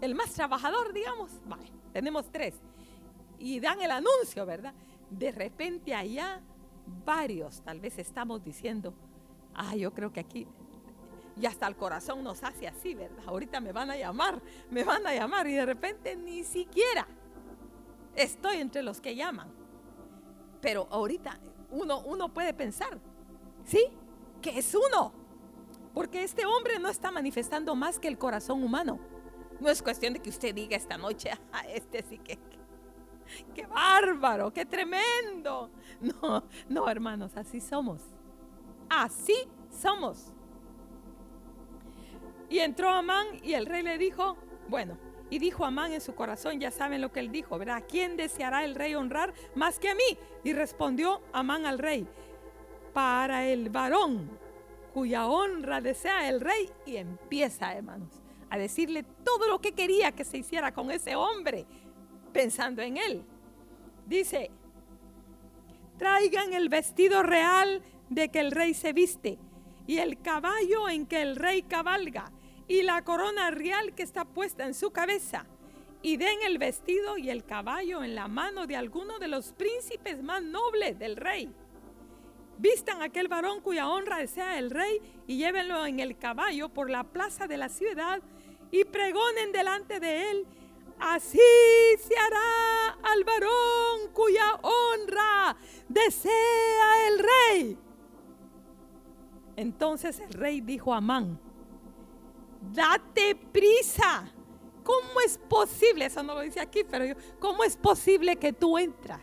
[0.00, 1.30] El más trabajador, digamos.
[1.46, 2.54] Vale, tenemos tres.
[3.38, 4.74] Y dan el anuncio, ¿verdad?
[5.10, 6.40] De repente allá
[7.04, 8.94] varios, tal vez estamos diciendo,
[9.54, 10.46] ah, yo creo que aquí
[11.36, 13.22] Y hasta el corazón nos hace así, ¿verdad?
[13.26, 17.06] Ahorita me van a llamar, me van a llamar y de repente ni siquiera
[18.22, 19.48] estoy entre los que llaman.
[20.60, 21.38] Pero ahorita
[21.70, 22.98] uno, uno puede pensar,
[23.64, 23.86] ¿sí?
[24.42, 25.12] Que es uno.
[25.94, 28.98] Porque este hombre no está manifestando más que el corazón humano.
[29.60, 32.38] No es cuestión de que usted diga esta noche, a ah, este sí que,
[33.54, 35.70] qué bárbaro, qué tremendo.
[36.00, 38.00] No, no, hermanos, así somos.
[38.88, 39.34] Así
[39.70, 40.32] somos.
[42.48, 44.36] Y entró Amán y el rey le dijo,
[44.68, 44.96] bueno,
[45.30, 47.84] y dijo Amán en su corazón, ya saben lo que él dijo, ¿verdad?
[47.88, 50.18] ¿Quién deseará el rey honrar más que a mí?
[50.44, 52.06] Y respondió Amán al rey,
[52.92, 54.30] para el varón
[54.94, 56.70] cuya honra desea el rey.
[56.86, 58.10] Y empieza, hermanos,
[58.50, 61.66] a decirle todo lo que quería que se hiciera con ese hombre,
[62.32, 63.22] pensando en él.
[64.06, 64.50] Dice,
[65.98, 69.38] traigan el vestido real de que el rey se viste
[69.86, 72.32] y el caballo en que el rey cabalga
[72.68, 75.46] y la corona real que está puesta en su cabeza,
[76.02, 80.22] y den el vestido y el caballo en la mano de alguno de los príncipes
[80.22, 81.52] más nobles del rey.
[82.58, 87.04] Vistan aquel varón cuya honra desea el rey y llévenlo en el caballo por la
[87.04, 88.20] plaza de la ciudad
[88.70, 90.46] y pregonen delante de él.
[91.00, 91.38] Así
[91.98, 95.56] se hará al varón cuya honra
[95.88, 97.78] desea el rey.
[99.56, 101.40] Entonces el rey dijo a Amán,
[102.60, 104.32] date prisa.
[104.82, 106.06] ¿Cómo es posible?
[106.06, 109.20] Eso no lo dice aquí, pero yo, ¿cómo es posible que tú entras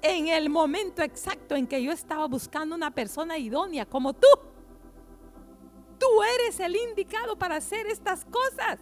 [0.00, 4.28] en el momento exacto en que yo estaba buscando una persona idónea como tú?
[5.98, 8.78] Tú eres el indicado para hacer estas cosas.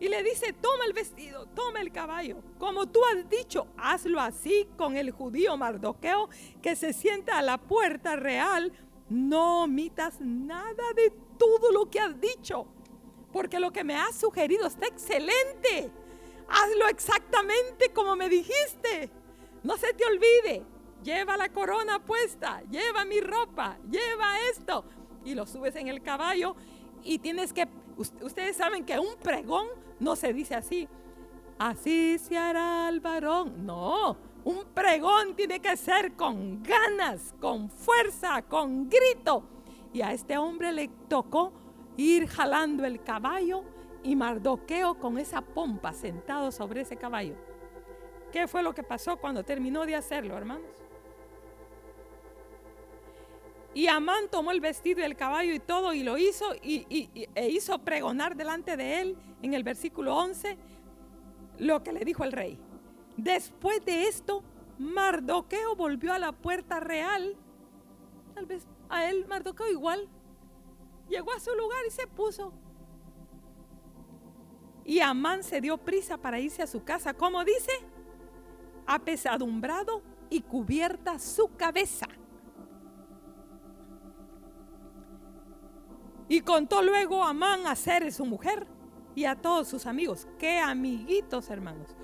[0.00, 2.42] Y le dice, toma el vestido, toma el caballo.
[2.58, 6.28] Como tú has dicho, hazlo así con el judío Mardoqueo
[6.60, 8.72] que se sienta a la puerta real.
[9.12, 12.66] No omitas nada de todo lo que has dicho,
[13.30, 15.90] porque lo que me has sugerido está excelente.
[16.48, 19.10] Hazlo exactamente como me dijiste.
[19.64, 20.64] No se te olvide.
[21.02, 24.86] Lleva la corona puesta, lleva mi ropa, lleva esto.
[25.26, 26.56] Y lo subes en el caballo
[27.04, 29.68] y tienes que, ustedes saben que un pregón
[30.00, 30.88] no se dice así.
[31.58, 33.66] Así se hará el varón.
[33.66, 39.44] No, un pregón tiene que ser con ganas, con fuerza, con grito.
[39.92, 41.52] Y a este hombre le tocó
[41.96, 43.64] ir jalando el caballo
[44.02, 47.34] y Mardoqueo con esa pompa sentado sobre ese caballo.
[48.32, 50.66] ¿Qué fue lo que pasó cuando terminó de hacerlo, hermanos?
[53.74, 56.86] Y Amán tomó el vestido y el caballo y todo y lo hizo y,
[57.34, 60.58] e hizo pregonar delante de él en el versículo 11
[61.58, 62.58] lo que le dijo el rey.
[63.22, 64.42] Después de esto,
[64.78, 67.36] Mardoqueo volvió a la puerta real.
[68.34, 70.08] Tal vez a él Mardoqueo igual.
[71.08, 72.52] Llegó a su lugar y se puso.
[74.84, 77.14] Y Amán se dio prisa para irse a su casa.
[77.14, 77.70] como dice?
[78.86, 82.08] Apesadumbrado y cubierta su cabeza.
[86.28, 88.66] Y contó luego a Amán a Ceres, su mujer,
[89.14, 90.26] y a todos sus amigos.
[90.40, 91.94] Qué amiguitos, hermanos.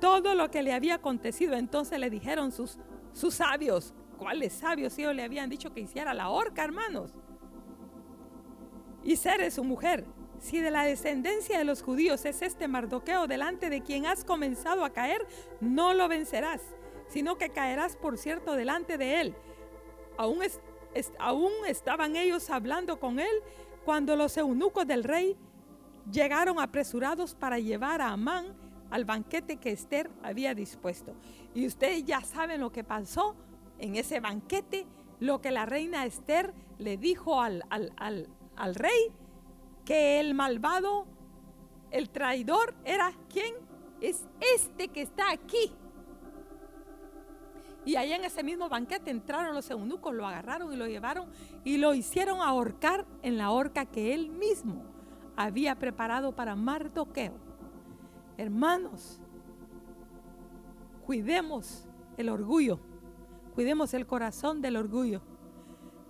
[0.00, 1.54] Todo lo que le había acontecido.
[1.54, 2.78] Entonces le dijeron sus,
[3.12, 7.14] sus sabios, ¿Cuáles sabios ellos le habían dicho que hiciera la horca, hermanos?
[9.02, 10.04] Y Ceres, su mujer,
[10.38, 14.84] si de la descendencia de los judíos es este Mardoqueo delante de quien has comenzado
[14.84, 15.26] a caer,
[15.62, 16.60] no lo vencerás,
[17.08, 19.34] sino que caerás por cierto delante de él.
[20.18, 20.40] Aún,
[21.18, 23.42] aún estaban ellos hablando con él
[23.86, 25.34] cuando los eunucos del rey
[26.12, 28.54] llegaron apresurados para llevar a Amán
[28.90, 31.14] al banquete que Esther había dispuesto.
[31.54, 33.34] Y ustedes ya saben lo que pasó
[33.78, 34.86] en ese banquete
[35.20, 39.12] lo que la reina Esther le dijo al, al, rey,
[39.84, 41.06] que el malvado,
[41.90, 43.54] el traidor era quién?
[44.00, 44.26] Es
[44.56, 45.72] este que está aquí.
[47.84, 51.28] Y allá en ese mismo banquete entraron los eunucos, lo agarraron y lo llevaron
[51.64, 54.84] y lo hicieron ahorcar en la horca que él mismo
[55.36, 57.49] había preparado para Mardoqueo.
[58.40, 59.20] Hermanos,
[61.06, 61.84] cuidemos
[62.16, 62.80] el orgullo
[63.54, 65.20] Cuidemos el corazón del orgullo.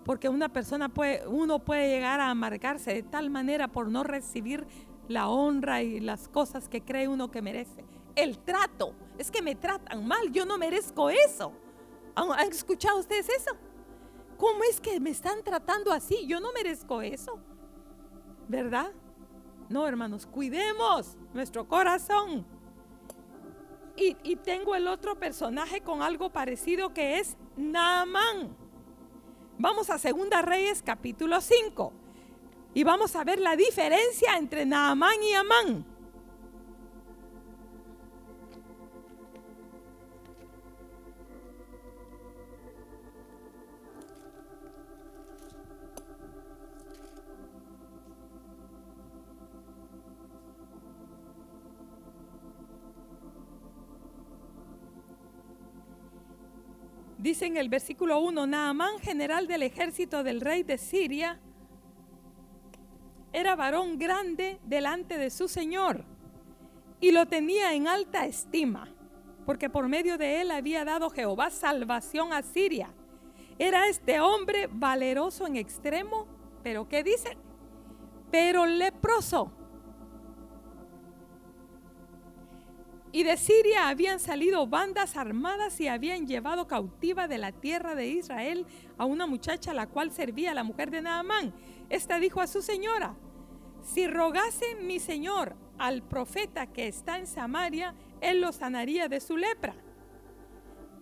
[0.05, 4.67] Porque una persona puede, uno puede llegar a amargarse de tal manera por no recibir
[5.09, 7.85] la honra y las cosas que cree uno que merece.
[8.15, 11.53] El trato, es que me tratan mal, yo no merezco eso.
[12.15, 13.53] ¿Han, escuchado ustedes eso?
[14.37, 16.27] ¿Cómo es que me están tratando así?
[16.27, 17.39] Yo no merezco eso.
[18.49, 18.93] ¿Verdad?
[19.71, 22.45] No, hermanos, cuidemos nuestro corazón.
[23.97, 28.57] Y, tengo el otro personaje con algo parecido que es Naamán.
[29.59, 31.93] Vamos a Segunda Reyes capítulo 5.
[32.75, 35.87] Y vamos a ver la diferencia entre Naamán y Amán.
[57.21, 61.39] Dice en el versículo 1, Naamán, general del ejército del rey de Siria,
[63.31, 66.03] era varón grande delante de su Señor
[66.99, 68.89] y lo tenía en alta estima,
[69.45, 72.89] porque por medio de él había dado Jehová salvación a Siria.
[73.59, 76.27] Era este hombre valeroso en extremo,
[76.63, 77.37] pero ¿qué dice?
[78.31, 79.53] Pero leproso.
[83.13, 88.07] Y de Siria habían salido bandas armadas y habían llevado cautiva de la tierra de
[88.07, 88.67] Israel
[88.99, 91.53] a una muchacha la cual servía a la mujer de Naamán.
[91.89, 93.17] Esta dijo a su señora,
[93.83, 99.37] si rogase mi señor al profeta que está en Samaria, él lo sanaría de su
[99.37, 99.75] lepra.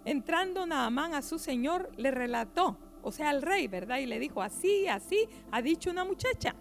[0.07, 3.99] Entrando Naamán a su señor, le relató, o sea, al rey, ¿verdad?
[3.99, 6.55] Y le dijo, así, así, ha dicho una muchacha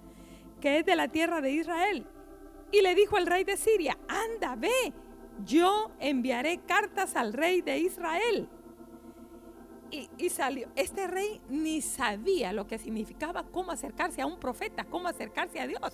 [0.59, 2.05] que es de la tierra de Israel.
[2.73, 4.93] Y le dijo el rey de Siria, anda, ve
[5.45, 8.49] yo enviaré cartas al rey de Israel.
[9.89, 15.07] Y, salió, este rey ni sabía lo que significaba cómo acercarse a un profeta, cómo
[15.07, 15.93] acercarse a Dios.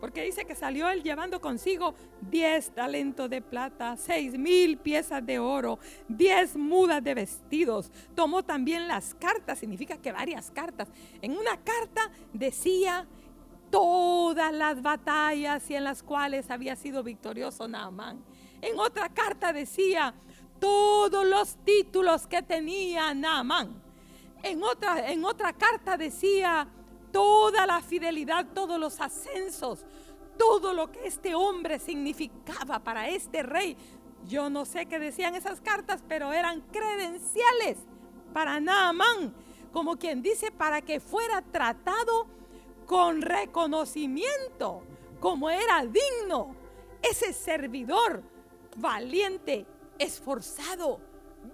[0.00, 1.94] Porque dice que salió él llevando consigo
[2.30, 5.78] 10 talentos de plata, seis mil piezas de oro,
[6.08, 7.90] 10 mudas de vestidos.
[8.14, 10.88] Tomó también las cartas, significa que varias cartas.
[11.20, 13.06] En una carta decía
[13.70, 18.22] todas las batallas y en las cuales había sido victorioso Naamán.
[18.60, 20.14] En otra carta decía
[20.58, 23.82] todos los títulos que tenía Naamán.
[24.42, 26.68] En otra, en otra carta decía
[27.12, 29.84] toda la fidelidad, todos los ascensos,
[30.36, 33.76] todo lo que este hombre significaba para este rey.
[34.26, 37.78] Yo no sé qué decían esas cartas, pero eran credenciales
[38.32, 39.34] para Naamán,
[39.72, 42.26] como quien dice, para que fuera tratado
[42.88, 44.82] con reconocimiento,
[45.20, 46.56] como era digno
[47.02, 48.22] ese servidor
[48.76, 49.66] valiente,
[49.98, 50.98] esforzado,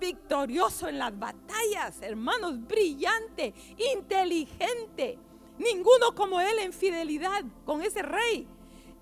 [0.01, 3.53] victorioso en las batallas, hermanos, brillante,
[3.95, 5.19] inteligente.
[5.59, 8.47] Ninguno como él en fidelidad con ese rey.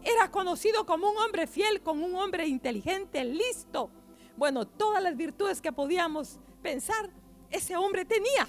[0.02, 3.90] Era conocido como un hombre fiel, como un hombre inteligente, listo.
[4.38, 7.10] Bueno, todas las virtudes que podíamos pensar,
[7.50, 8.48] ese hombre tenía.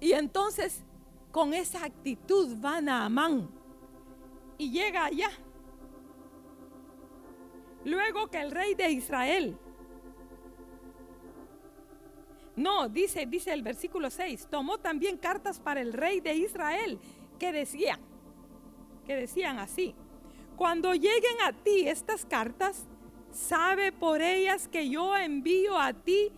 [0.00, 0.82] Y entonces
[1.32, 3.48] con esa actitud van a Amán
[4.58, 5.30] y llega allá.
[7.84, 9.58] Luego que el rey de Israel,
[12.54, 17.00] no, dice, dice el versículo 6, tomó también cartas para el rey de Israel
[17.38, 17.98] que decían,
[19.06, 19.94] que decían así,
[20.54, 22.86] cuando lleguen a ti estas cartas,
[23.32, 26.30] sabe por ellas que yo envío a ti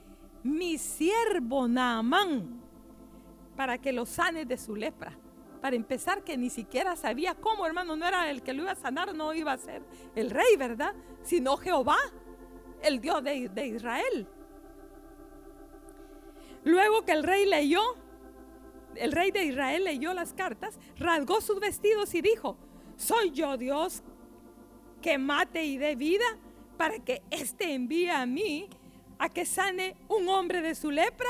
[0.45, 2.64] mi siervo Naamán
[3.57, 5.17] para que lo sane de su lepra.
[5.61, 8.77] Para empezar, que ni siquiera sabía cómo, hermano, no era el que lo iba a
[8.77, 9.83] sanar, no iba a ser
[10.15, 10.95] el rey, ¿verdad?
[11.23, 11.97] Sino Jehová,
[12.83, 14.29] el Dios de, de Israel.
[16.65, 17.81] Luego que el rey leyó,
[18.95, 22.57] el rey de Israel leyó las cartas, rasgó sus vestidos y dijo,
[22.97, 24.03] ¿soy yo Dios
[25.01, 26.25] que mate y dé vida
[26.77, 28.69] para que éste envíe a mí
[29.19, 31.29] a que sane un hombre de su lepra?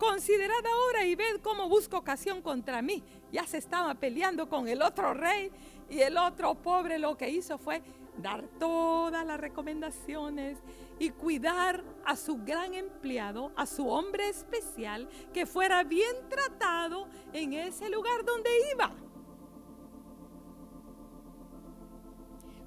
[0.00, 3.04] Considerad ahora y ved cómo busco ocasión contra mí.
[3.30, 5.52] Ya se estaba peleando con el otro rey
[5.90, 7.82] y el otro pobre lo que hizo fue
[8.16, 10.56] dar todas las recomendaciones
[10.98, 17.52] y cuidar a su gran empleado, a su hombre especial, que fuera bien tratado en
[17.52, 18.90] ese lugar donde iba.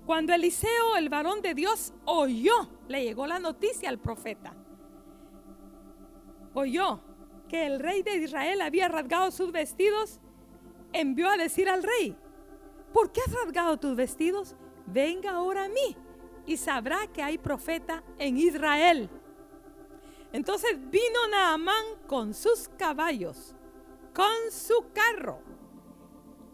[0.05, 4.53] Cuando Eliseo, el varón de Dios, oyó, le llegó la noticia al profeta.
[6.53, 7.01] Oyó
[7.53, 10.19] que el rey de Israel había rasgado sus vestidos,
[10.91, 12.17] envió a decir al rey,
[12.91, 14.55] ¿por qué has rasgado tus vestidos?
[14.87, 15.95] Venga ahora a mí
[16.47, 19.07] y sabrá que hay profeta en Israel.
[20.31, 23.53] Entonces vino Naamán con sus caballos,
[24.15, 25.37] con su carro.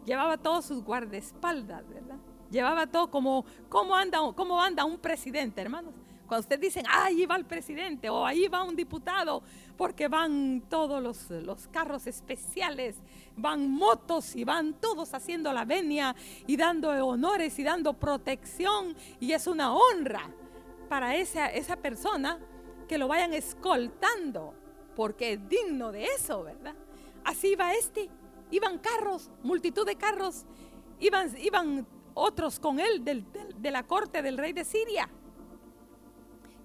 [0.04, 2.18] Llevaba todos sus guardaespaldas, ¿verdad?
[2.50, 5.94] Llevaba todo como, ¿cómo anda, cómo anda un presidente, hermanos?
[6.30, 9.42] Cuando ustedes dicen, ahí va el presidente o ahí va un diputado,
[9.76, 12.94] porque van todos los, los, carros especiales,
[13.34, 16.14] van motos y van todos haciendo la venia
[16.46, 18.94] y dando honores y dando protección.
[19.18, 20.30] Y es una honra
[20.88, 22.38] para esa, esa persona
[22.86, 24.54] que lo vayan escoltando,
[24.94, 26.76] porque es digno de eso, ¿verdad?
[27.24, 28.08] Así va este
[28.52, 30.44] iban carros, multitud de carros,
[31.00, 35.08] iban, iban otros con él de la corte del rey de Siria.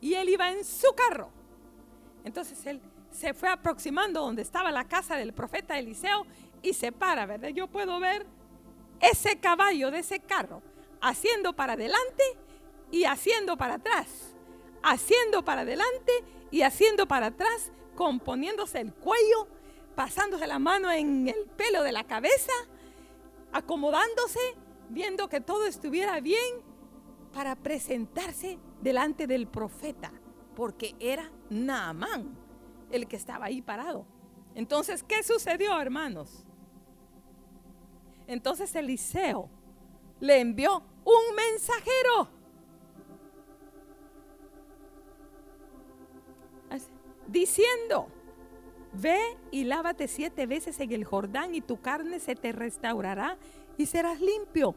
[0.02, 1.30] Y él iba en su carro.
[2.24, 2.82] Entonces él
[3.12, 6.26] se fue aproximando donde estaba la casa del profeta Eliseo
[6.62, 7.50] y se para, ¿verdad?
[7.50, 8.26] Yo puedo ver
[9.00, 10.62] ese caballo de ese carro
[11.02, 12.24] haciendo para adelante
[12.92, 14.34] y haciendo para atrás,
[14.84, 16.12] haciendo para adelante
[16.52, 19.48] y haciendo para atrás, componiéndose el cuello,
[19.96, 22.52] pasándose la mano en el pelo de la cabeza,
[23.52, 24.40] acomodándose,
[24.90, 26.62] viendo que todo estuviera bien
[27.34, 30.12] para presentarse delante del profeta,
[30.56, 32.38] porque era Naamán
[32.92, 34.06] el que estaba ahí parado.
[34.54, 36.46] Entonces, ¿qué sucedió, hermanos?
[38.28, 39.50] Entonces Eliseo
[40.20, 42.30] le envió un mensajero.
[47.28, 48.08] Diciendo,
[48.94, 49.20] ve
[49.52, 53.38] y lávate siete veces en el Jordán y tu carne se te restaurará
[53.78, 54.76] y serás limpio.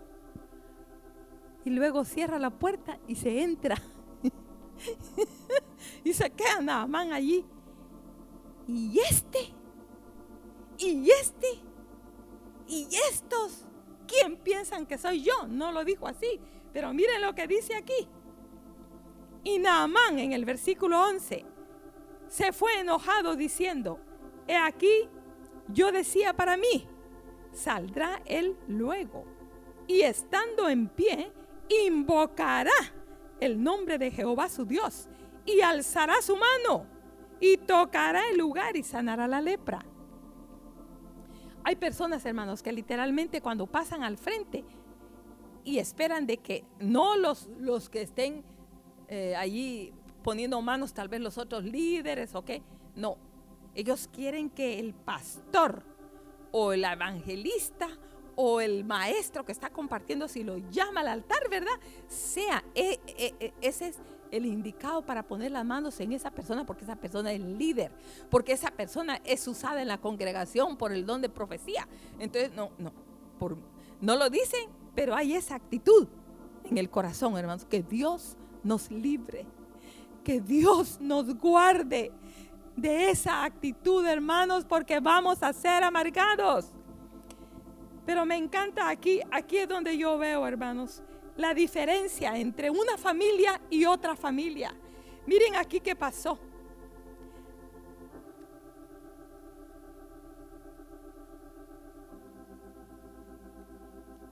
[1.69, 3.77] Y luego cierra la puerta y se entra.
[6.03, 7.45] y se queda Naamán allí.
[8.67, 9.53] Y este,
[10.79, 11.61] y este,
[12.69, 13.67] y estos,
[14.07, 15.47] ¿quién piensan que soy yo?
[15.47, 16.41] No lo dijo así,
[16.73, 18.09] pero miren lo que dice aquí.
[19.45, 21.45] Y Naamán en el versículo 11
[22.29, 24.01] se fue enojado diciendo,
[24.47, 25.11] he aquí,
[25.69, 26.89] yo decía para mí,
[27.53, 29.27] saldrá él luego
[29.87, 31.31] y estando en pie,
[31.87, 32.71] invocará
[33.41, 35.09] el nombre de Jehová su Dios
[35.45, 36.87] y alzará su mano
[37.41, 39.85] y tocará el lugar y sanará la lepra.
[41.65, 44.65] Hay personas, hermanos, que literalmente cuando pasan al frente
[45.65, 48.43] y esperan de que no los, los que estén
[49.09, 49.93] eh, allí
[50.23, 52.63] poniendo manos, tal vez los otros líderes o qué,
[52.95, 53.19] no,
[53.75, 55.83] ellos quieren que el pastor
[56.51, 57.89] o el evangelista
[58.41, 61.73] o el maestro que está compartiendo, si lo llama al altar, ¿verdad?
[62.07, 63.97] Sea, e, e, e, ese es
[64.31, 67.91] el indicado para poner las manos en esa persona porque esa persona es líder,
[68.31, 71.89] porque esa persona es usada en la congregación por el don de profecía.
[72.21, 72.93] Entonces, no, no,
[74.01, 76.07] no lo dicen, pero hay esa actitud
[76.63, 79.47] en el corazón, hermanos, que Dios nos libre,
[80.23, 82.13] que Dios nos guarde
[82.77, 86.73] de esa actitud, hermanos, porque vamos a ser amargados.
[88.09, 91.03] Pero me encanta aquí, aquí es donde yo veo, hermanos,
[91.37, 94.75] la diferencia entre una familia y otra familia.
[95.27, 96.39] Miren aquí qué pasó.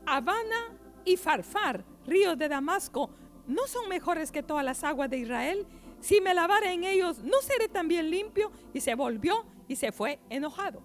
[0.07, 0.75] Habana
[1.05, 3.11] y Farfar, ríos de Damasco,
[3.47, 5.67] ¿no son mejores que todas las aguas de Israel?
[6.01, 8.51] Si me lavare en ellos, ¿no seré también limpio?
[8.73, 10.81] Y se volvió y se fue enojado.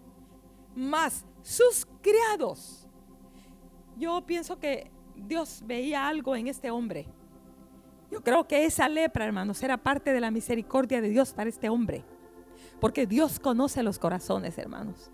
[0.75, 2.80] Mas sus criados,
[4.01, 7.05] yo pienso que Dios veía algo en este hombre.
[8.09, 11.69] Yo creo que esa lepra, hermanos, era parte de la misericordia de Dios para este
[11.69, 12.03] hombre.
[12.81, 15.11] Porque Dios conoce los corazones, hermanos.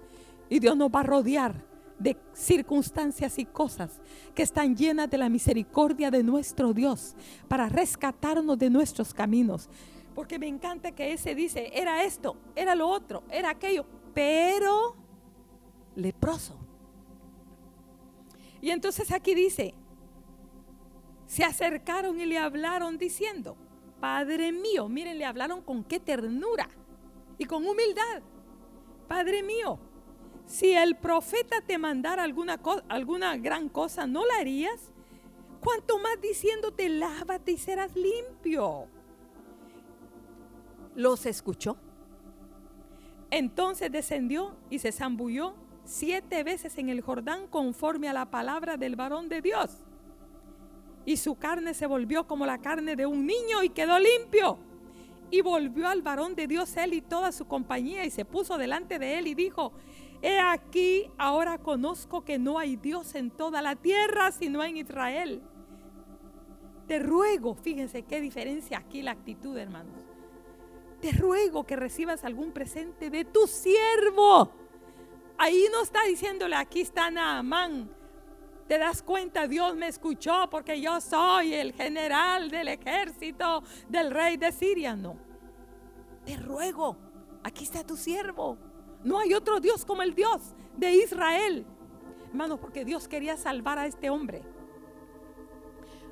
[0.50, 1.54] Y Dios nos va a rodear
[2.00, 4.00] de circunstancias y cosas
[4.34, 7.16] que están llenas de la misericordia de nuestro Dios
[7.48, 9.70] para rescatarnos de nuestros caminos.
[10.16, 14.96] Porque me encanta que ese dice, era esto, era lo otro, era aquello, pero
[15.96, 16.67] leproso.
[18.68, 19.74] Y entonces aquí dice,
[21.26, 23.56] se acercaron y le hablaron diciendo,
[24.02, 26.68] Padre mío, miren, le hablaron con qué ternura
[27.38, 28.22] y con humildad.
[29.08, 29.80] Padre mío,
[30.46, 32.60] si el profeta te mandara alguna,
[32.90, 34.92] alguna gran cosa, ¿no la harías?
[35.62, 38.90] Cuanto más diciéndote, lávate y serás limpio.
[40.94, 41.78] Los escuchó.
[43.32, 45.56] Entonces descendió y se zambulló
[45.88, 49.88] siete veces en el Jordán conforme a la palabra del varón de Dios
[51.08, 54.60] y su carne se volvió como la carne de un niño y quedó limpio.
[55.32, 59.00] Y volvió al varón de Dios él y toda su compañía y se puso delante
[59.00, 59.72] de él y dijo,
[60.22, 65.42] he aquí, ahora conozco que no hay Dios en toda la tierra sino en Israel.
[66.88, 69.96] Te ruego, fíjense qué diferencia aquí la actitud, hermanos.
[71.00, 74.52] Te ruego que recibas algún presente de tu siervo.
[75.38, 77.90] Ahí no está diciéndole, aquí está Naamán,
[78.68, 84.36] te das cuenta, Dios me escuchó porque yo soy el general del ejército del rey
[84.36, 84.96] de Siria.
[84.96, 85.16] No,
[86.26, 86.98] te ruego,
[87.44, 88.58] aquí está tu siervo.
[89.04, 91.66] No hay otro Dios como el Dios de Israel.
[92.28, 94.44] Hermanos, porque Dios quería salvar a este hombre.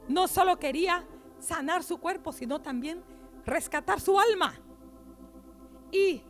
[0.08, 1.04] No solo quería
[1.40, 3.04] sanar su cuerpo, sino también
[3.46, 4.54] rescatar su alma.
[5.92, 6.22] Y,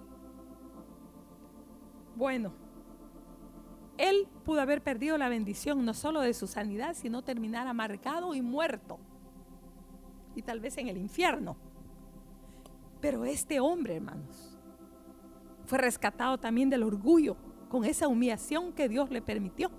[2.16, 2.52] bueno,
[3.98, 8.42] él pudo haber perdido la bendición no solo de su sanidad, sino terminar amargado y
[8.42, 9.00] muerto.
[10.36, 11.56] Y tal vez en el infierno.
[13.00, 14.58] Pero este hombre, hermanos,
[15.66, 17.38] fue rescatado también del orgullo
[17.70, 19.72] con esa humillación que Dios le permitió.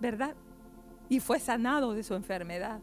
[0.00, 0.34] ¿Verdad?
[1.08, 2.80] Y fue sanado de su enfermedad.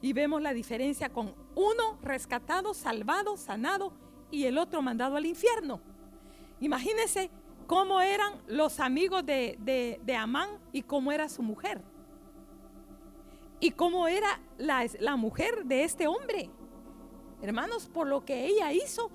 [0.00, 3.92] Y vemos la diferencia con uno rescatado, salvado, sanado
[4.30, 5.80] y el otro mandado al infierno.
[6.60, 7.30] Imagínense
[7.66, 9.58] cómo eran los amigos de,
[10.02, 11.80] de, Amán y cómo era su mujer.
[13.60, 16.50] Y cómo era la, la mujer de este hombre.
[17.42, 19.10] Hermanos, por lo que ella hizo,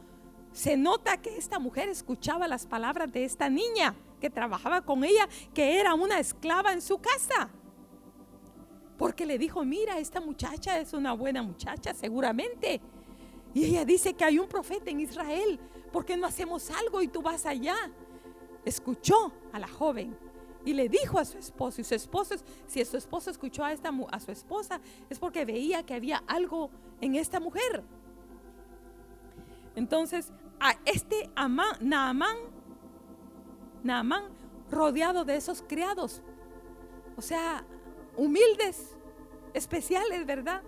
[0.52, 5.28] se nota que esta mujer escuchaba las palabras de esta niña que trabajaba con ella,
[5.54, 7.50] que era una esclava en su casa.
[8.98, 12.82] Porque le dijo, mira, esta muchacha es una buena muchacha, seguramente.
[13.54, 15.60] Y ella dice que hay un profeta en Israel.
[15.92, 17.76] ¿Por qué no hacemos algo y tú vas allá?
[18.66, 20.18] Escuchó a la joven
[20.66, 21.82] y le dijo a su esposo.
[21.82, 22.36] Y su esposo,
[22.68, 26.70] si su esposo escuchó a, esta, a su esposa, es porque veía que había algo
[27.00, 27.84] en esta mujer.
[29.76, 32.38] Entonces, a este Amán, Naamán,
[33.84, 34.26] Naamán,
[34.70, 36.22] rodeado de esos criados,
[37.18, 37.66] o sea,
[38.16, 38.96] humildes,
[39.54, 40.62] especiales, ¿verdad?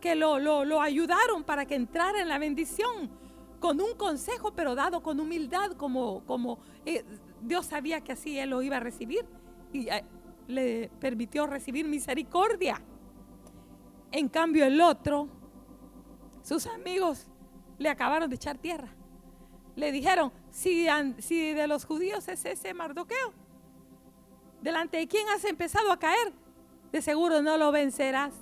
[0.00, 3.10] Que lo, lo, ayudaron para que entrara en la bendición
[3.64, 7.02] con un consejo, pero dado con humildad, como, como eh,
[7.40, 9.24] Dios sabía que así él lo iba a recibir
[9.72, 10.04] y eh,
[10.48, 12.82] le permitió recibir misericordia.
[14.12, 15.28] En cambio, el otro,
[16.42, 17.26] sus amigos
[17.78, 18.88] le acabaron de echar tierra.
[19.76, 20.86] Le dijeron, si,
[21.20, 23.32] si de los judíos es ese Mardoqueo,
[24.60, 26.34] delante de quién has empezado a caer,
[26.92, 28.34] de seguro no lo vencerás.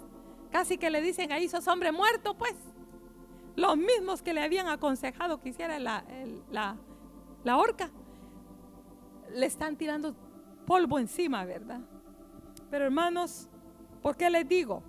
[0.50, 2.56] Casi que le dicen ahí, sos hombre muerto, pues.
[3.56, 6.04] Los mismos que le habían aconsejado que hiciera la,
[6.50, 6.76] la,
[7.44, 7.90] la horca,
[9.34, 10.14] le están tirando
[10.66, 11.80] polvo encima, ¿verdad?
[12.70, 13.48] Pero hermanos,
[14.00, 14.82] ¿por qué les digo?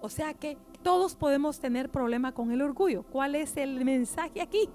[0.00, 3.02] O sea que todos podemos tener problema con el orgullo.
[3.02, 4.68] ¿Cuál es el mensaje aquí?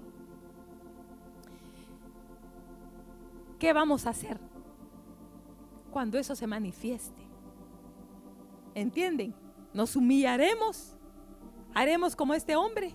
[3.58, 4.38] ¿Qué vamos a hacer
[5.90, 7.22] cuando eso se manifieste?
[8.74, 9.34] ¿Entienden?
[9.72, 10.95] ¿Nos humillaremos?
[11.76, 12.94] ¿Haremos como este hombre?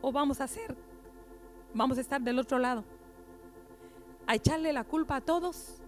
[0.00, 0.76] ¿O vamos a hacer?
[1.74, 2.84] Vamos a estar del otro lado.
[4.28, 5.82] A echarle la culpa a todos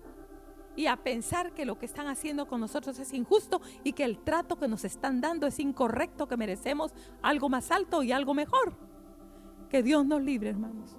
[0.75, 4.19] y a pensar que lo que están haciendo con nosotros es injusto y que el
[4.19, 8.77] trato que nos están dando es incorrecto, que merecemos algo más alto y algo mejor.
[9.71, 10.97] Que Dios nos libre, hermanos.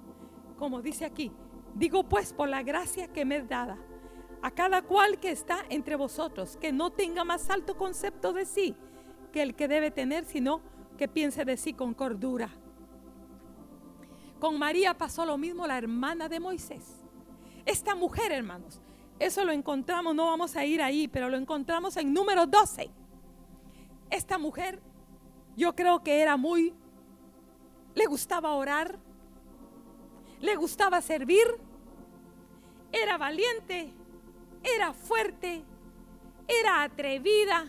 [0.58, 1.30] Como dice aquí,
[1.74, 3.76] digo pues por la gracia que me es dada
[4.40, 8.74] a cada cual que está entre vosotros, que no tenga más alto concepto de sí
[9.30, 10.60] que el que debe tener, sino
[10.98, 12.50] que piense de sí con cordura.
[14.38, 17.00] Con María pasó lo mismo la hermana de Moisés.
[17.66, 18.80] Esta mujer, hermanos,
[19.18, 22.90] eso lo encontramos, no vamos a ir ahí, pero lo encontramos en número 12.
[24.08, 24.80] Esta mujer,
[25.56, 26.74] yo creo que era muy,
[27.94, 28.98] le gustaba orar,
[30.40, 31.44] le gustaba servir,
[32.92, 33.92] era valiente,
[34.62, 35.62] era fuerte,
[36.48, 37.66] era atrevida,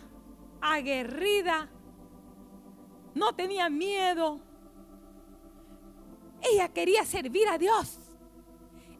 [0.62, 1.68] aguerrida,
[3.14, 4.40] no tenía miedo.
[6.40, 7.98] Ella quería servir a Dios.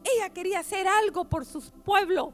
[0.03, 2.33] Ella quería hacer algo por su pueblo.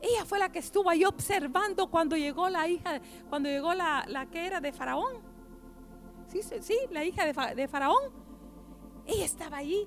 [0.00, 4.46] Ella fue la que estuvo ahí observando cuando llegó la hija, cuando llegó la, que
[4.46, 5.22] era de Faraón.
[6.28, 8.12] Sí, sí, la hija de, de Faraón.
[9.06, 9.86] Ella estaba ahí,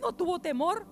[0.00, 0.86] no tuvo temor,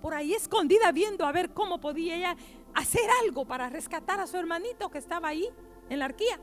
[0.00, 2.36] por ahí escondida viendo a ver cómo podía ella
[2.74, 5.48] hacer algo para rescatar a su hermanito que estaba ahí
[5.88, 6.40] en la arquía.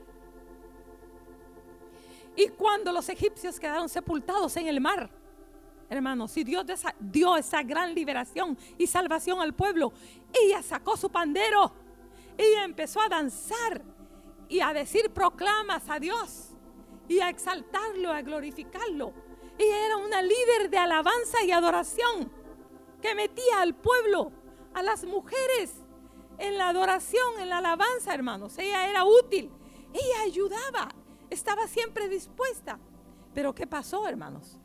[2.37, 5.09] Y cuando los egipcios quedaron sepultados en el mar,
[5.89, 6.65] Hermanos, si Dios
[6.99, 9.93] dio esa gran liberación y salvación al pueblo,
[10.33, 11.71] ella sacó su pandero,
[12.37, 13.81] ella empezó a danzar
[14.49, 16.49] y a decir proclamas a Dios
[17.07, 19.13] y a exaltarlo, a glorificarlo.
[19.57, 22.29] Ella era una líder de alabanza y adoración
[23.01, 24.33] que metía al pueblo,
[24.73, 25.73] a las mujeres
[26.37, 28.57] en la adoración, en la alabanza, hermanos.
[28.57, 29.49] Ella era útil,
[29.93, 30.89] ella ayudaba,
[31.29, 32.79] estaba siempre dispuesta.
[33.33, 34.59] Pero ¿qué pasó, hermanos?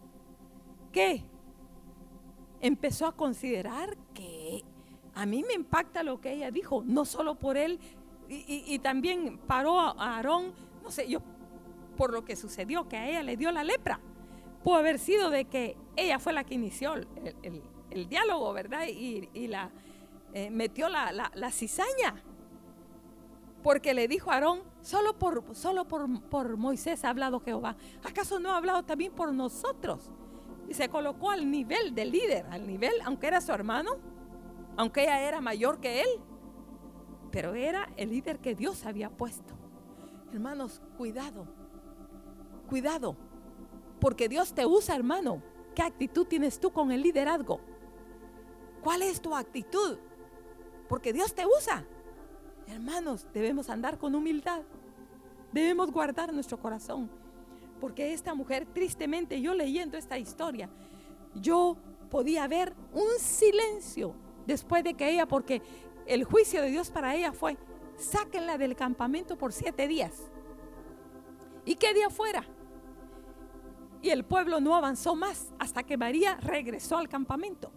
[0.93, 1.25] ¿Qué?
[2.61, 4.65] Empezó a considerar que
[5.15, 7.79] a mí me impacta lo que ella dijo, no solo por él,
[8.29, 11.21] y, también paró a Aarón, no sé, yo,
[11.99, 14.01] por lo que sucedió, que a ella le dio la lepra.
[14.65, 18.87] Pudo haber sido de que ella fue la que inició el, diálogo, ¿verdad?
[18.89, 19.71] Y, la
[20.33, 22.23] eh, metió la, la, cizaña.
[23.63, 27.77] Porque le dijo a Aarón, solo, por, solo por, por Moisés ha hablado Jehová.
[28.03, 30.11] ¿Acaso no ha hablado también por nosotros?
[30.69, 33.93] y se colocó al nivel del líder, al nivel, aunque era su hermano,
[34.77, 36.09] aunque ella era mayor que él,
[37.31, 39.55] pero era el líder que Dios había puesto.
[40.33, 41.47] Hermanos, cuidado,
[42.69, 43.17] cuidado,
[44.01, 45.43] porque Dios te usa, hermano.
[45.75, 47.61] ¿Qué actitud tienes tú con el liderazgo?
[48.83, 49.99] ¿Cuál es tu actitud?
[50.89, 51.87] Porque Dios te usa.
[52.73, 54.63] Hermanos, debemos andar con humildad.
[55.53, 57.11] Debemos guardar nuestro corazón.
[57.79, 60.71] Porque esta mujer, tristemente, yo leyendo esta historia,
[61.35, 61.77] yo
[62.11, 64.15] podía ver un silencio
[64.47, 65.61] después de que ella, porque
[66.07, 67.59] el juicio de Dios para ella fue,
[67.99, 70.31] sáquenla del campamento por siete días.
[71.67, 72.45] ¿Y qué día fuera?
[74.01, 77.71] Y el pueblo no avanzó más hasta que María regresó al campamento.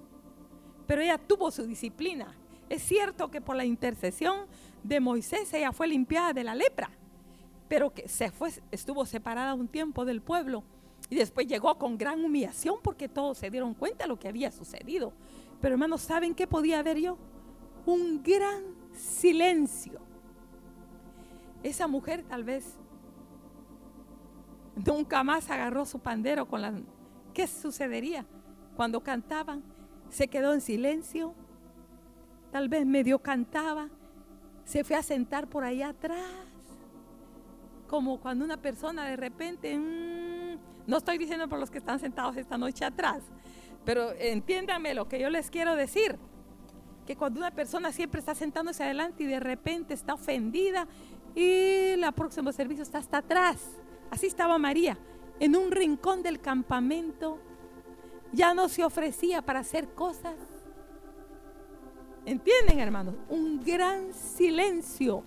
[0.87, 2.33] Pero ella tuvo su disciplina.
[2.69, 4.47] Es cierto que por la intercesión
[4.87, 6.89] de Moisés ella fue limpiada de la lepra,
[7.67, 10.63] pero que se fue, estuvo separada un tiempo del pueblo
[11.09, 14.51] y después llegó con gran humillación porque todos se dieron cuenta de lo que había
[14.51, 15.13] sucedido.
[15.59, 17.17] Pero hermanos, ¿saben qué podía ver yo?
[17.85, 18.63] Un gran
[18.93, 19.99] silencio.
[21.63, 22.77] Esa mujer tal vez
[24.85, 26.73] nunca más agarró su pandero con la...
[27.33, 28.25] ¿Qué sucedería?
[28.75, 29.63] Cuando cantaban,
[30.09, 31.33] se quedó en silencio,
[32.51, 33.89] tal vez medio cantaba,
[34.65, 36.19] se fue a sentar por allá atrás,
[37.87, 40.57] como cuando una persona de repente, mm,
[40.87, 43.21] no estoy diciendo por los que están sentados esta noche atrás,
[43.85, 46.17] pero entiéndame lo que yo les quiero decir,
[47.05, 50.87] que cuando una persona siempre está sentándose adelante y de repente está ofendida
[51.35, 53.61] y la próximo servicio está hasta atrás,
[54.09, 54.97] así estaba María,
[55.39, 57.39] en un rincón del campamento,
[58.31, 60.35] ya no se ofrecía para hacer cosas.
[62.25, 63.15] ¿Entienden, hermanos?
[63.29, 65.23] Un gran silencio.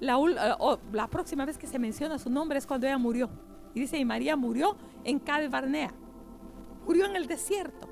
[0.00, 0.18] La,
[0.92, 3.28] la, próxima vez que se menciona su nombre es cuando ella murió.
[3.74, 5.92] Y dice, y María murió en Cades Barnea.
[6.86, 7.88] Murió en el desierto.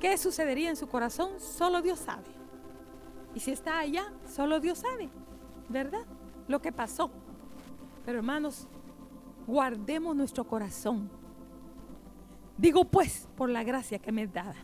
[0.00, 1.38] ¿Qué sucedería en su corazón?
[1.38, 2.30] Solo Dios sabe.
[3.34, 5.08] Y si está allá, solo Dios sabe.
[5.68, 6.04] ¿Verdad?
[6.48, 7.10] Lo que pasó.
[8.04, 8.66] Pero hermanos,
[9.46, 11.10] guardemos nuestro corazón.
[12.56, 14.54] Digo pues, por la gracia que me es dada,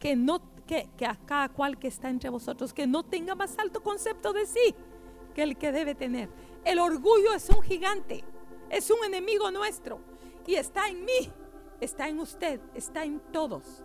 [0.00, 3.56] que, no, que, que a cada cual que está entre vosotros, que no tenga más
[3.58, 4.74] alto concepto de sí
[5.34, 6.28] que el que debe tener.
[6.64, 8.24] El orgullo es un gigante,
[8.68, 10.00] es un enemigo nuestro
[10.46, 11.30] y está en mí,
[11.80, 13.84] está en usted, está en todos.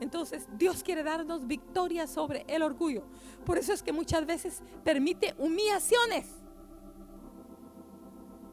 [0.00, 3.04] Entonces Dios quiere darnos victoria sobre el orgullo.
[3.44, 6.26] Por eso es que muchas veces permite humillaciones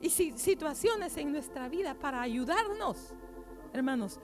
[0.02, 3.14] y situaciones en nuestra vida para ayudarnos,
[3.74, 4.20] hermanos,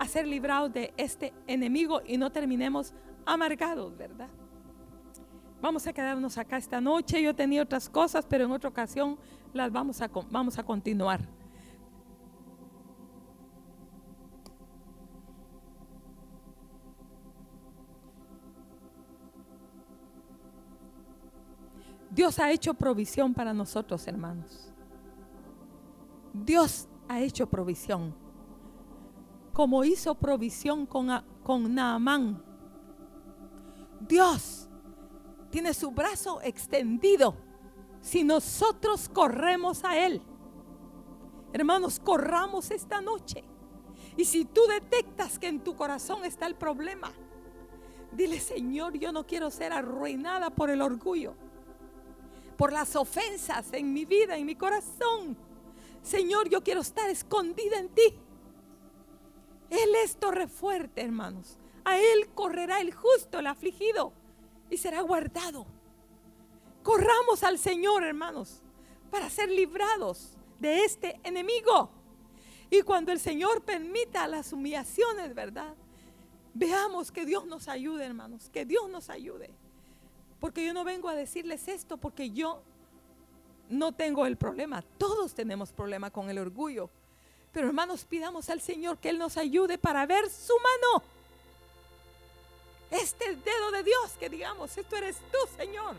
[0.00, 2.94] a ser librados de este enemigo y no terminemos
[3.26, 4.30] amargados, ¿verdad?
[5.60, 7.20] Vamos a quedarnos acá esta noche.
[7.20, 9.18] Yo tenía otras cosas, pero en otra ocasión
[9.52, 11.20] las vamos a, vamos a continuar.
[22.10, 24.72] Dios ha hecho provisión para nosotros, hermanos.
[26.32, 28.29] Dios ha hecho provisión.
[29.52, 31.08] Como hizo provisión con,
[31.42, 32.42] con Naamán.
[34.00, 34.68] Dios
[35.50, 37.36] tiene su brazo extendido
[38.00, 40.22] si nosotros corremos a Él.
[41.52, 43.44] Hermanos, corramos esta noche.
[44.16, 47.12] Y si tú detectas que en tu corazón está el problema,
[48.12, 51.34] dile, Señor, yo no quiero ser arruinada por el orgullo
[52.60, 55.34] por las ofensas en mi vida, en mi corazón.
[56.02, 58.14] Señor, yo quiero estar escondida en ti.
[59.70, 61.56] Él es torre fuerte, hermanos.
[61.84, 64.12] A Él correrá el justo, el afligido,
[64.68, 65.66] y será guardado.
[66.82, 68.62] Corramos al Señor, hermanos,
[69.10, 71.90] para ser librados de este enemigo.
[72.70, 75.74] Y cuando el Señor permita las humillaciones, ¿verdad?
[76.54, 79.50] Veamos que Dios nos ayude, hermanos, que Dios nos ayude.
[80.38, 82.62] Porque yo no vengo a decirles esto porque yo
[83.68, 84.82] no tengo el problema.
[84.98, 86.90] Todos tenemos problema con el orgullo.
[87.52, 91.04] Pero hermanos, pidamos al Señor que Él nos ayude para ver su mano.
[92.90, 95.96] Este dedo de Dios que digamos, esto eres tú, Señor.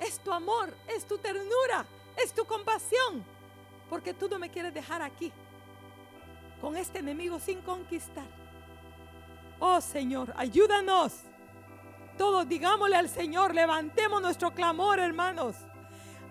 [0.00, 1.84] Es tu amor, es tu ternura,
[2.16, 3.24] es tu compasión.
[3.90, 5.32] Porque tú no me quieres dejar aquí
[6.60, 8.26] con este enemigo sin conquistar.
[9.60, 11.12] Oh Señor, ayúdanos
[12.18, 15.54] todos digámosle al Señor, levantemos nuestro clamor, hermanos.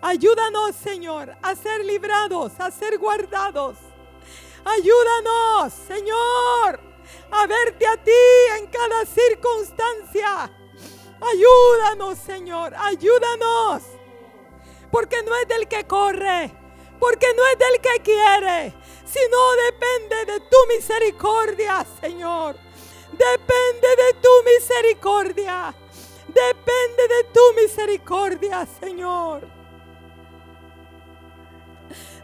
[0.02, 3.78] Ayúdanos, Señor, a ser librados, a ser guardados.
[4.64, 6.80] Ayúdanos, Señor,
[7.30, 8.10] a verte a ti
[8.58, 10.50] en cada circunstancia.
[11.20, 13.82] Ayúdanos, Señor, ayúdanos.
[14.90, 16.52] Porque no es del que corre,
[16.98, 22.56] porque no es del que quiere, sino depende de tu misericordia, Señor.
[23.12, 25.74] Depende de tu misericordia.
[26.28, 29.40] Depende de tu misericordia, Señor.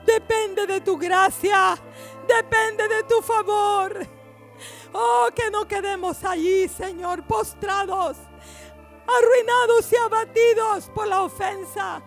[0.04, 1.76] Depende de tu gracia.
[2.26, 4.06] Depende de tu favor.
[4.92, 8.16] Oh, que no quedemos allí, Señor, postrados,
[9.06, 12.00] arruinados y abatidos por la ofensa,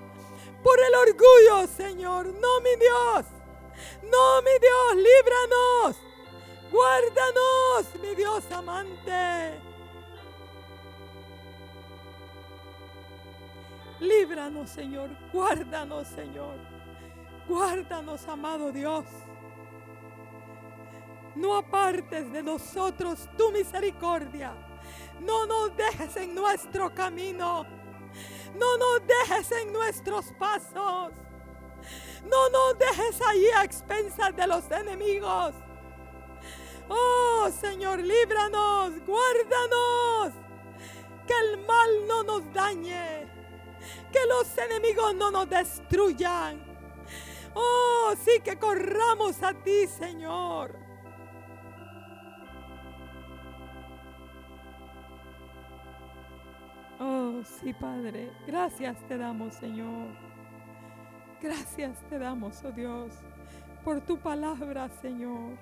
[0.64, 2.28] por el orgullo, Señor.
[2.28, 3.26] No, mi Dios.
[4.04, 5.98] No, mi Dios, líbranos.
[6.72, 9.62] Guárdanos, mi Dios amante.
[14.00, 15.10] Líbranos, Señor.
[15.34, 16.58] Guárdanos, Señor.
[17.48, 19.06] Guárdanos, amado Dios.
[21.38, 24.56] No apartes de nosotros tu misericordia.
[25.22, 27.64] No nos dejes en nuestro camino.
[28.56, 31.14] No nos dejes en nuestros pasos.
[32.26, 35.54] No nos dejes allí a expensas de los enemigos.
[36.90, 40.34] Oh Señor, líbranos, guárdanos.
[41.28, 43.28] Que el mal no nos dañe.
[44.12, 46.66] Que los enemigos no nos destruyan.
[47.54, 50.87] Oh, sí que corramos a ti, Señor.
[57.00, 58.32] Oh, sí, Padre.
[58.46, 60.08] Gracias te damos, Señor.
[61.42, 63.12] Gracias te damos, oh Dios,
[63.84, 65.56] por tu palabra, Señor.